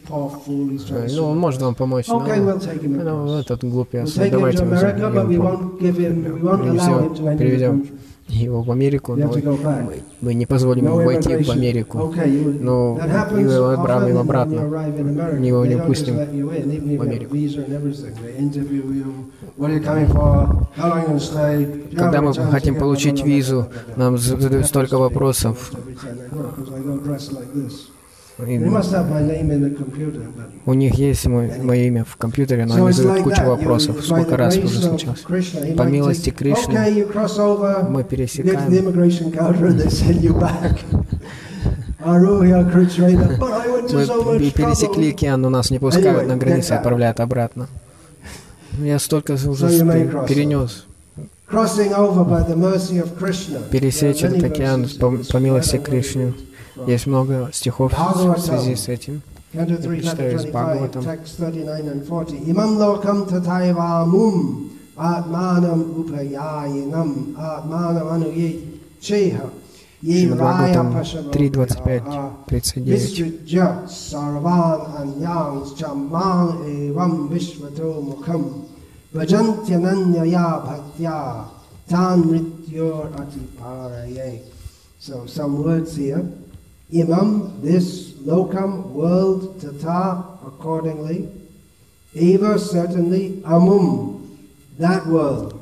Ну, 0.08 1.24
он 1.26 1.38
может 1.40 1.62
вам 1.62 1.74
помочь, 1.74 2.08
но 2.08 2.20
ну, 2.20 3.40
этот 3.40 3.64
глупец, 3.64 4.14
давайте 4.14 4.64
мы 4.64 4.76
его 4.76 5.50
won't 6.80 8.05
его 8.28 8.62
в 8.64 8.72
Америку, 8.72 9.16
но 9.16 9.28
мы, 9.28 10.04
мы 10.22 10.34
не 10.34 10.46
позволим 10.46 10.86
ему 10.86 10.96
войти 10.98 11.36
в. 11.36 11.50
Америку. 11.52 12.14
Но 12.60 13.00
его 13.38 13.70
отправим 13.70 14.18
обратно. 14.18 14.60
America. 14.60 15.46
Его 15.46 15.66
не 15.66 15.78
пустим 15.78 16.16
в 16.16 17.02
Америку. 17.02 17.36
Когда 21.96 22.22
мы 22.22 22.34
хотим 22.34 22.76
получить 22.76 23.24
визу, 23.24 23.68
нам 23.96 24.18
задают 24.18 24.66
столько 24.66 24.98
вопросов. 24.98 25.72
У 30.66 30.74
них 30.74 30.96
есть 30.96 31.26
мой, 31.26 31.52
мое 31.62 31.84
имя 31.84 32.04
в 32.04 32.18
компьютере, 32.18 32.66
но 32.66 32.76
они 32.76 32.92
задают 32.92 33.24
кучу 33.24 33.44
вопросов. 33.44 34.04
Сколько 34.04 34.36
раз 34.36 34.58
уже 34.58 34.80
he 34.82 35.76
По 35.76 35.84
милости 35.84 36.32
Кришны 36.32 37.06
мы 37.90 38.04
пересекаем. 38.04 38.84
Мы 43.90 44.52
пересекли 44.52 45.10
океан, 45.12 45.42
но 45.42 45.50
нас 45.50 45.72
не 45.72 45.80
пускают 45.80 46.28
на 46.28 46.36
границу 46.36 46.76
отправляют 46.76 47.20
обратно. 47.20 47.68
Я 48.80 49.00
столько 49.00 49.34
уже 49.34 49.70
перенес. 50.28 50.86
Пересечь 53.72 54.24
этот 54.24 54.44
океан 54.44 54.88
по, 55.00 55.12
по 55.32 55.38
милости 55.38 55.78
Кришны. 55.78 56.34
Есть 56.88 57.08
много 57.08 57.50
стихов 57.54 57.94
в 57.94 58.40
связи 58.40 58.76
с 58.76 58.88
этим. 58.88 59.22
Chapter 59.54 59.82
3, 59.82 60.02
Читаю 60.02 60.36
из 60.36 60.42
25, 60.44 60.52
Бхагаватам. 60.52 61.04
text 61.04 61.38
39 61.38 61.86
and 61.88 62.06
40. 62.06 62.50
Imam 62.50 62.78
lokam 62.78 63.26
tataiva 63.26 64.06
mum 64.06 64.70
atmanam 64.98 65.96
upayayinam 65.96 67.36
atmanam 67.38 68.08
anuyet 68.12 68.60
cheha. 69.00 69.50
Ye 70.02 70.28
Шримад 70.28 70.40
raya 70.40 70.84
Бхагаватам 70.84 71.32
3.25, 71.32 72.32
39. 72.48 72.86
Visvijya 72.86 73.88
sarvan 73.88 74.80
anyang 75.00 75.64
chammang 75.78 76.66
evam 76.68 77.30
vishvato 77.30 78.02
mukham 78.04 78.66
Vajantyananyaya 79.14 80.62
bhaktya 80.66 81.46
tan 81.88 82.24
mrityor 82.24 83.08
atiparaye. 83.16 84.42
So 85.00 85.26
some 85.28 85.64
words 85.64 85.96
here. 85.96 86.26
Imam, 86.93 87.61
this 87.63 88.11
lokam, 88.27 88.91
world, 88.91 89.61
tata, 89.61 90.25
accordingly. 90.47 91.29
Eva, 92.15 92.59
certainly. 92.59 93.41
Amum, 93.45 94.39
that 94.79 95.07
world. 95.07 95.55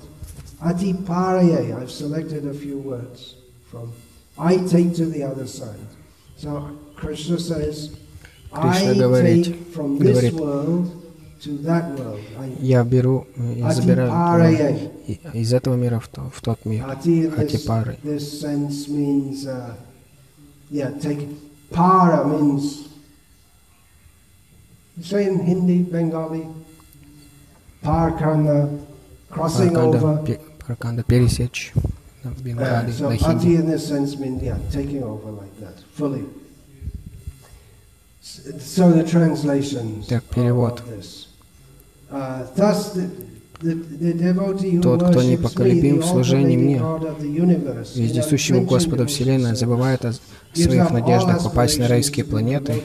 Atiparaye, 0.62 1.76
I've 1.80 1.90
selected 1.90 2.46
a 2.46 2.54
few 2.54 2.78
words 2.78 3.34
from. 3.70 3.92
I 4.38 4.56
take 4.56 4.94
to 4.96 5.06
the 5.06 5.22
other 5.24 5.46
side. 5.46 5.78
So 6.36 6.70
Krishna 6.96 7.38
says, 7.38 7.90
Кришна 8.52 8.90
I 8.90 8.94
говорит- 8.94 9.44
take 9.44 9.66
from 9.74 9.98
this 9.98 10.08
говорит, 10.08 10.32
world 10.34 10.90
to 11.42 11.58
that 11.58 11.98
world. 11.98 12.20
I, 12.40 12.56
Я 12.60 12.82
беру 12.84 13.26
и 13.36 13.62
забираю 13.70 14.10
Атипарае. 14.10 14.90
и- 15.06 15.20
из 15.34 15.52
этого 15.52 15.74
мира 15.76 15.98
в, 16.00 16.08
то- 16.08 16.30
в 16.32 16.40
тот 16.40 16.64
мир. 16.64 16.84
Ati 16.86 17.24
in 17.26 17.30
this, 17.36 17.38
Атипары. 17.38 17.98
yeah, 20.72 20.90
take 21.00 21.28
para 21.70 22.24
means, 22.26 22.88
you 24.96 25.04
say 25.04 25.26
in 25.26 25.38
Hindi, 25.40 25.82
Bengali, 25.82 26.46
par 27.82 28.12
karna, 28.18 28.68
crossing 29.30 29.70
Парканда, 29.74 29.98
over. 29.98 30.24
пе- 30.26 30.40
парканда 30.66 31.02
пересечь 31.04 31.72
на 32.24 32.30
Uh, 32.30 32.42
Бенгале, 32.42 32.92
so 32.92 33.08
на 33.08 33.14
ati 33.14 33.24
хинди. 33.24 33.56
in 33.56 33.66
this 33.70 33.86
sense 33.86 34.16
means, 34.18 34.42
yeah, 34.42 34.58
taking 34.70 35.02
over 35.02 35.30
like 35.30 35.54
that, 35.60 35.78
fully. 35.94 36.24
S- 38.22 38.40
So 38.60 38.90
the 38.92 39.04
translations 39.04 40.06
Так, 40.08 40.22
of- 40.22 40.30
перевод. 40.30 40.80
of 40.80 40.86
this. 40.88 41.28
Uh, 42.10 42.44
thus 42.56 42.92
the, 42.94 43.08
Тот, 43.61 45.03
кто 45.03 45.21
me, 45.21 45.31
непоколебим 45.31 45.99
в 45.99 46.05
служении 46.05 46.57
мне, 46.57 46.77
unflinching 46.77 48.65
Господа 48.65 49.05
Вселенной 49.05 49.55
забывает 49.55 50.03
о 50.05 50.13
своих 50.53 50.91
надеждах 50.91 51.43
попасть 51.43 51.79
на 51.79 51.87
райские 51.87 52.25
планеты 52.25 52.81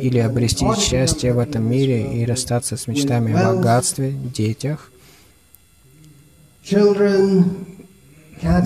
или 0.00 0.18
обрести 0.18 0.66
счастье 0.78 1.32
в 1.34 1.38
этом 1.38 1.68
мире 1.68 2.20
и 2.22 2.24
расстаться 2.24 2.76
с 2.76 2.86
мечтами 2.86 3.32
о 3.32 3.54
богатстве, 3.54 4.12
детях, 4.12 4.90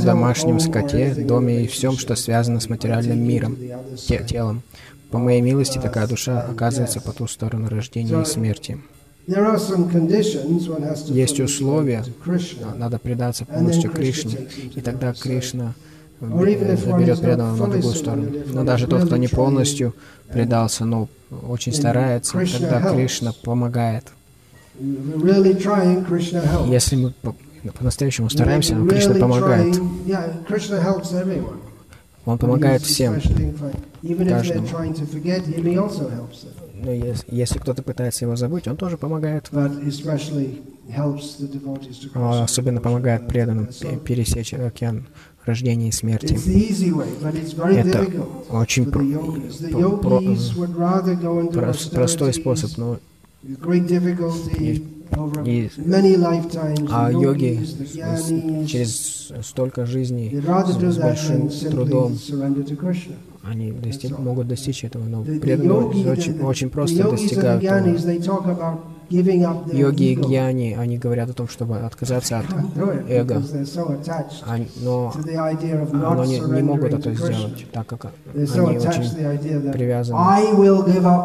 домашнем 0.05 0.61
скоте, 0.61 1.15
доме 1.15 1.65
и 1.65 1.67
всем, 1.67 1.97
что 1.97 2.15
связано 2.15 2.61
с 2.61 2.69
материальным 2.69 3.19
миром, 3.21 3.57
те- 3.97 4.25
телом. 4.25 4.63
По 5.11 5.19
моей 5.19 5.41
милости 5.41 5.79
такая 5.79 6.07
душа 6.07 6.43
оказывается 6.43 7.01
по 7.01 7.13
ту 7.13 7.27
сторону 7.27 7.69
рождения 7.69 8.23
и 8.23 8.25
смерти. 8.25 8.79
Есть 11.15 11.39
условия, 11.41 12.05
надо 12.77 12.99
предаться 12.99 13.45
полностью 13.45 13.91
Кришне, 13.91 14.49
и 14.75 14.81
тогда. 14.81 15.13
Кришна 15.13 15.75
заберет 16.77 17.21
преданного 17.21 17.57
на 17.57 17.57
другую 17.73 17.95
сторону. 17.95 18.33
Но 18.53 18.65
даже 18.65 18.87
тот, 18.87 19.05
кто 19.07 19.17
не 19.17 19.29
полностью 19.29 19.95
предался, 20.33 20.85
но 20.85 21.09
очень 21.49 21.73
старается, 21.73 22.37
тогда. 22.59 22.81
Кришна 22.95 23.33
помогает. 23.45 24.05
Если 26.67 26.97
мы 26.97 27.13
по- 27.23 27.35
по-настоящему 27.79 28.29
стараемся, 28.31 28.75
нам 28.75 28.89
Кришна 28.89 29.15
помогает. 29.21 29.77
Он 32.25 32.39
помогает 32.39 32.83
всем. 32.83 33.15
каждому. 34.35 34.67
Но 36.85 36.91
если, 36.93 37.25
если 37.29 37.59
кто-то 37.59 37.83
пытается 37.83 38.25
его 38.25 38.37
забыть, 38.37 38.67
он 38.69 38.77
тоже 38.77 38.97
помогает. 38.97 39.49
Он 42.15 42.43
особенно 42.43 42.81
помогает 42.81 43.29
преданным 43.29 43.69
пересечь 44.05 44.53
океан 44.55 45.07
рождения 45.45 45.89
и 45.89 45.93
смерти. 45.93 46.35
Это 47.79 47.99
очень 48.51 48.87
про- 48.91 49.01
про- 49.99 50.21
про- 51.53 51.73
простой 51.95 52.33
способ, 52.35 52.77
но 52.79 52.99
и- 55.45 55.69
а 56.91 57.11
йоги 57.13 57.59
через 58.67 59.33
столько 59.43 59.85
жизней, 59.87 60.29
с 60.93 60.97
большим 60.97 61.49
трудом. 61.71 62.13
Они 63.45 63.73
достиг- 63.73 64.21
могут 64.21 64.49
достичь 64.49 64.85
этого, 64.85 65.05
но 65.05 65.23
преданные 65.25 65.69
the, 66.05 66.13
очень, 66.13 66.41
очень 66.43 66.71
просто 66.71 66.97
достигают 67.11 67.63
этого. 67.65 67.97
Йоги 69.11 70.03
и 70.05 70.15
гьяни, 70.15 70.75
они 70.79 70.97
говорят 70.97 71.29
о 71.29 71.35
том, 71.35 71.47
чтобы 71.49 71.79
отказаться 71.81 72.39
от 72.39 72.47
эго, 73.09 73.43
Они- 74.47 74.69
но 74.81 75.13
not 75.93 76.27
не, 76.27 76.41
могут 76.63 76.95
это 76.95 77.13
сделать, 77.15 77.67
так 77.73 77.87
как 77.87 78.07
они 78.35 78.79
очень 78.79 79.73
привязаны 79.73 80.19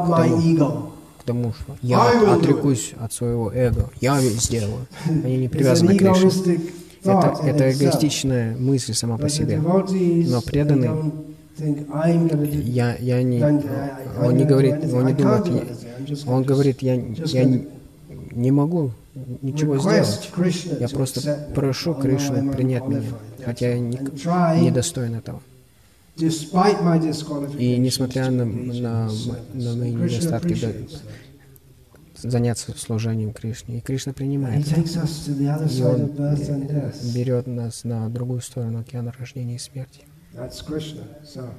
my 0.09 0.37
тому. 0.57 0.91
к 1.19 1.23
тому, 1.23 1.53
что 1.53 1.77
я 1.81 1.97
отрекусь 2.33 2.93
от 2.99 3.13
своего 3.13 3.51
эго, 3.53 3.89
я 4.01 4.19
ведь 4.19 4.41
сделаю. 4.41 4.87
Они 5.05 5.37
не 5.37 5.47
привязаны 5.47 5.95
к 5.95 5.99
Кришне. 5.99 6.59
Это, 7.03 7.37
это 7.45 7.71
эгоистичная 7.71 8.57
мысль 8.57 8.93
сама 8.93 9.17
по 9.17 9.29
себе. 9.29 9.57
Но 9.59 10.41
they 10.81 11.01
Я, 12.63 12.95
я 12.97 13.23
не, 13.23 13.39
он 14.25 14.37
не 14.37 14.45
говорит, 14.45 14.75
он 14.93 15.05
не 15.07 15.13
думает, 15.13 15.45
я- 15.47 16.31
он 16.31 16.43
говорит, 16.43 16.81
я, 16.81 16.93
я 16.95 17.43
не- 17.43 17.67
не 18.31 18.51
могу 18.51 18.91
ничего 19.41 19.73
сделать. 19.79 20.29
Я 20.79 20.87
просто 20.89 21.47
прошу 21.55 21.93
Кришну 21.95 22.51
принять 22.51 22.83
меня, 22.87 23.01
хотя 23.43 23.69
я 23.69 23.79
не, 23.79 23.97
не 24.61 24.71
достоин 24.71 25.15
этого. 25.15 25.41
И 27.59 27.77
несмотря 27.77 28.29
на, 28.31 28.45
на, 28.45 29.09
на 29.53 29.75
мои 29.75 29.91
недостатки, 29.93 30.53
да, 30.61 30.67
заняться 32.29 32.73
служением 32.77 33.33
Кришне. 33.33 33.77
И 33.77 33.81
Кришна 33.81 34.13
принимает 34.13 34.65
И 35.65 35.81
он 35.83 36.11
берет 37.13 37.45
нас 37.47 37.83
на 37.83 38.09
другую 38.09 38.41
сторону 38.41 38.79
океана 38.79 39.13
рождения 39.19 39.55
и 39.55 39.59
смерти, 39.59 40.01
That's 40.33 40.61
Krishna. 40.61 41.03
So, 41.25 41.49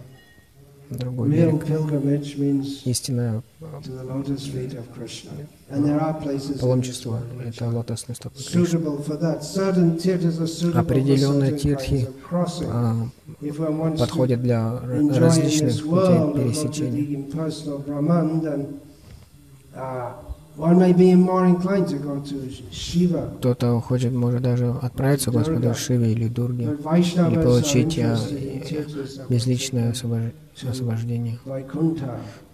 другой 0.91 1.31
берег. 1.31 1.65
pilgrimage 1.67 2.37
means 2.39 2.83
Истинное 2.87 3.43
to 3.83 3.91
the 3.91 4.05
lotus 4.05 4.47
feet 4.47 4.75
of 4.75 4.91
Krishna. 4.95 5.31
And 5.71 5.85
there 5.85 6.01
are 6.01 6.15
places 6.15 6.47
in 6.47 6.53
this 6.53 6.61
паломничество 6.63 7.11
world— 7.11 7.37
which 7.39 7.57
это 7.57 7.69
лотосные 7.69 8.15
стопы 8.15 8.39
Кришны. 8.39 8.67
suitable 8.67 9.03
for 9.03 9.17
that. 9.19 9.43
Certain 9.43 9.99
tirthas 9.99 10.41
are 10.41 10.47
suitable 10.47 10.73
for 10.73 10.81
Определенные 10.81 11.59
crossing. 12.29 12.69
А, 12.71 13.09
подходит 13.99 14.43
для 14.43 14.81
различных 14.81 15.83
путей 15.83 16.33
пересечения. 16.35 17.29
Кто-то 23.39 23.81
хочет, 23.81 24.13
может 24.13 24.43
даже 24.43 24.71
отправиться 24.83 25.31
к 25.31 25.35
Господу 25.35 25.75
Шиве 25.75 26.13
или 26.13 26.29
Дурге, 26.29 26.65
или 26.65 27.43
получить 27.43 27.99
а, 27.99 28.17
безличное 29.29 29.93
освобож- 29.93 30.33
освобождение. 30.69 31.39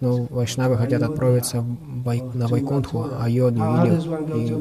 Но 0.01 0.27
вайшнавы 0.29 0.77
хотят 0.77 1.01
отправиться 1.03 1.61
в 1.61 2.03
Вай- 2.05 2.23
на 2.37 2.47
Вайкунтху, 2.47 3.05
Айоду 3.19 3.59
to 3.59 4.37
или, 4.37 4.53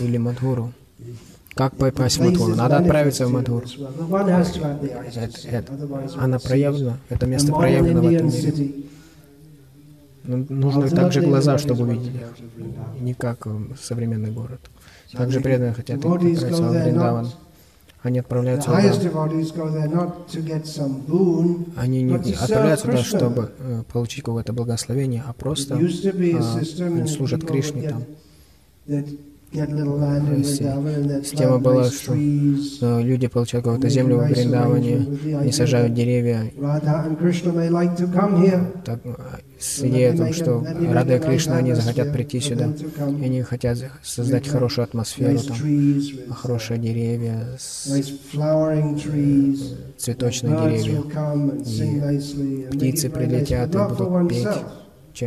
или 0.00 0.18
Мадхуру. 0.18 0.72
Как 1.54 1.74
попасть 1.74 2.18
в 2.18 2.24
Мадхуру? 2.24 2.54
Надо 2.54 2.78
отправиться 2.78 3.26
в 3.26 3.30
Это, 3.32 3.38
see, 5.30 5.50
это- 5.50 5.72
otherwise 5.72 6.12
она 6.18 6.38
проявлена, 6.38 6.98
это 7.08 7.26
место 7.26 7.52
проявлено 7.52 8.02
в 8.02 8.06
этом 8.06 8.28
мире. 8.28 8.72
Но 10.26 10.36
нужны 10.48 10.84
Ultimately, 10.84 10.94
также 10.94 11.20
глаза, 11.22 11.58
чтобы 11.58 11.84
увидеть 11.84 12.14
их. 12.14 13.00
Не 13.00 13.14
как 13.14 13.46
э, 13.46 13.58
современный 13.80 14.30
город. 14.30 14.60
Также 15.12 15.40
преданные 15.40 15.72
хотят 15.72 15.98
отправиться 15.98 16.46
в 16.46 16.70
Вриндаван. 16.70 17.30
Они 18.02 18.20
отправляются 18.20 18.70
туда. 18.70 18.78
Они 21.76 22.02
не 22.02 22.14
отправляются 22.14 22.86
туда, 22.86 22.98
чтобы 22.98 23.52
э, 23.58 23.82
получить 23.92 24.22
какое-то 24.24 24.52
благословение, 24.52 25.24
а 25.26 25.32
просто 25.32 25.74
а, 25.74 25.78
and 25.78 27.06
служат 27.08 27.44
Кришне 27.44 27.90
там. 27.90 28.04
Система 31.24 31.58
была, 31.58 31.90
что 31.90 32.14
э, 32.14 33.02
люди 33.02 33.26
получают 33.26 33.64
какую-то 33.64 33.88
землю 33.88 34.18
в 34.18 34.26
они 34.74 34.94
idea 34.94 35.52
сажают 35.52 35.94
деревья, 35.94 36.50
так, 38.84 39.00
э, 39.04 39.14
с 39.58 39.80
идеей 39.80 40.12
о 40.12 40.16
том, 40.16 40.32
что 40.32 40.64
Рада 40.92 41.16
и 41.16 41.18
Кришна, 41.18 41.56
они 41.56 41.74
захотят 41.74 42.12
прийти 42.12 42.40
сюда, 42.40 42.66
и 43.20 43.24
они 43.24 43.42
хотят 43.42 43.78
создать 44.02 44.48
хорошую 44.48 44.84
атмосферу 44.84 45.38
там, 45.38 45.56
хорошие 46.34 46.78
деревья, 46.78 47.56
цветочные 49.98 50.56
деревья. 50.56 51.02
make 51.76 52.76
птицы 52.76 53.10
прилетят 53.10 53.74
и 53.74 53.78
будут 53.78 54.28
петь, 54.28 54.46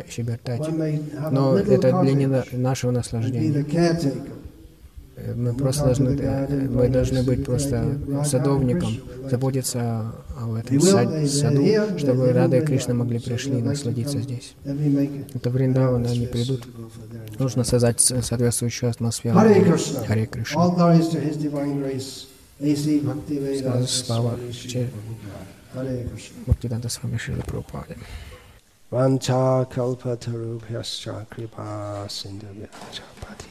щебетать. 0.10 0.62
Но 1.32 1.58
это 1.58 2.02
для 2.02 2.14
не 2.14 2.28
нашего 2.58 2.92
наслаждения. 2.92 3.64
Э, 5.22 5.34
Мы 5.36 5.54
просто 5.54 5.84
должны, 5.86 6.10
э, 6.18 6.68
мы 6.70 6.88
должны 6.88 7.24
быть 7.24 7.44
просто 7.44 7.98
садовником, 8.26 8.94
заботиться 9.30 10.14
об 10.42 10.54
этом 10.54 10.80
сад- 10.80 11.28
саду, 11.30 11.66
чтобы 11.98 12.32
Рада 12.32 12.58
и 12.58 12.66
Кришна 12.66 12.94
могли 12.94 13.20
пришли 13.20 13.60
и 13.60 13.62
насладиться 13.62 14.20
здесь. 14.22 14.54
Это 15.34 15.50
Вриндаван, 15.50 16.06
они 16.06 16.26
придут. 16.28 16.66
Нужно 17.38 17.64
создать 17.66 18.00
соответствующую 18.00 18.90
атмосферу. 18.92 19.38
Харе 20.08 20.26
Кришна. 20.26 20.64
Слава 23.88 24.36
Swami 24.38 24.52
Shri 24.52 24.68
Че- 24.70 24.90
Prabhupada. 27.46 27.96
Hare 28.92 29.18
Krishna. 29.18 30.80
Бхактивиданта 31.30 32.10
с 32.10 32.26
вами 32.26 33.49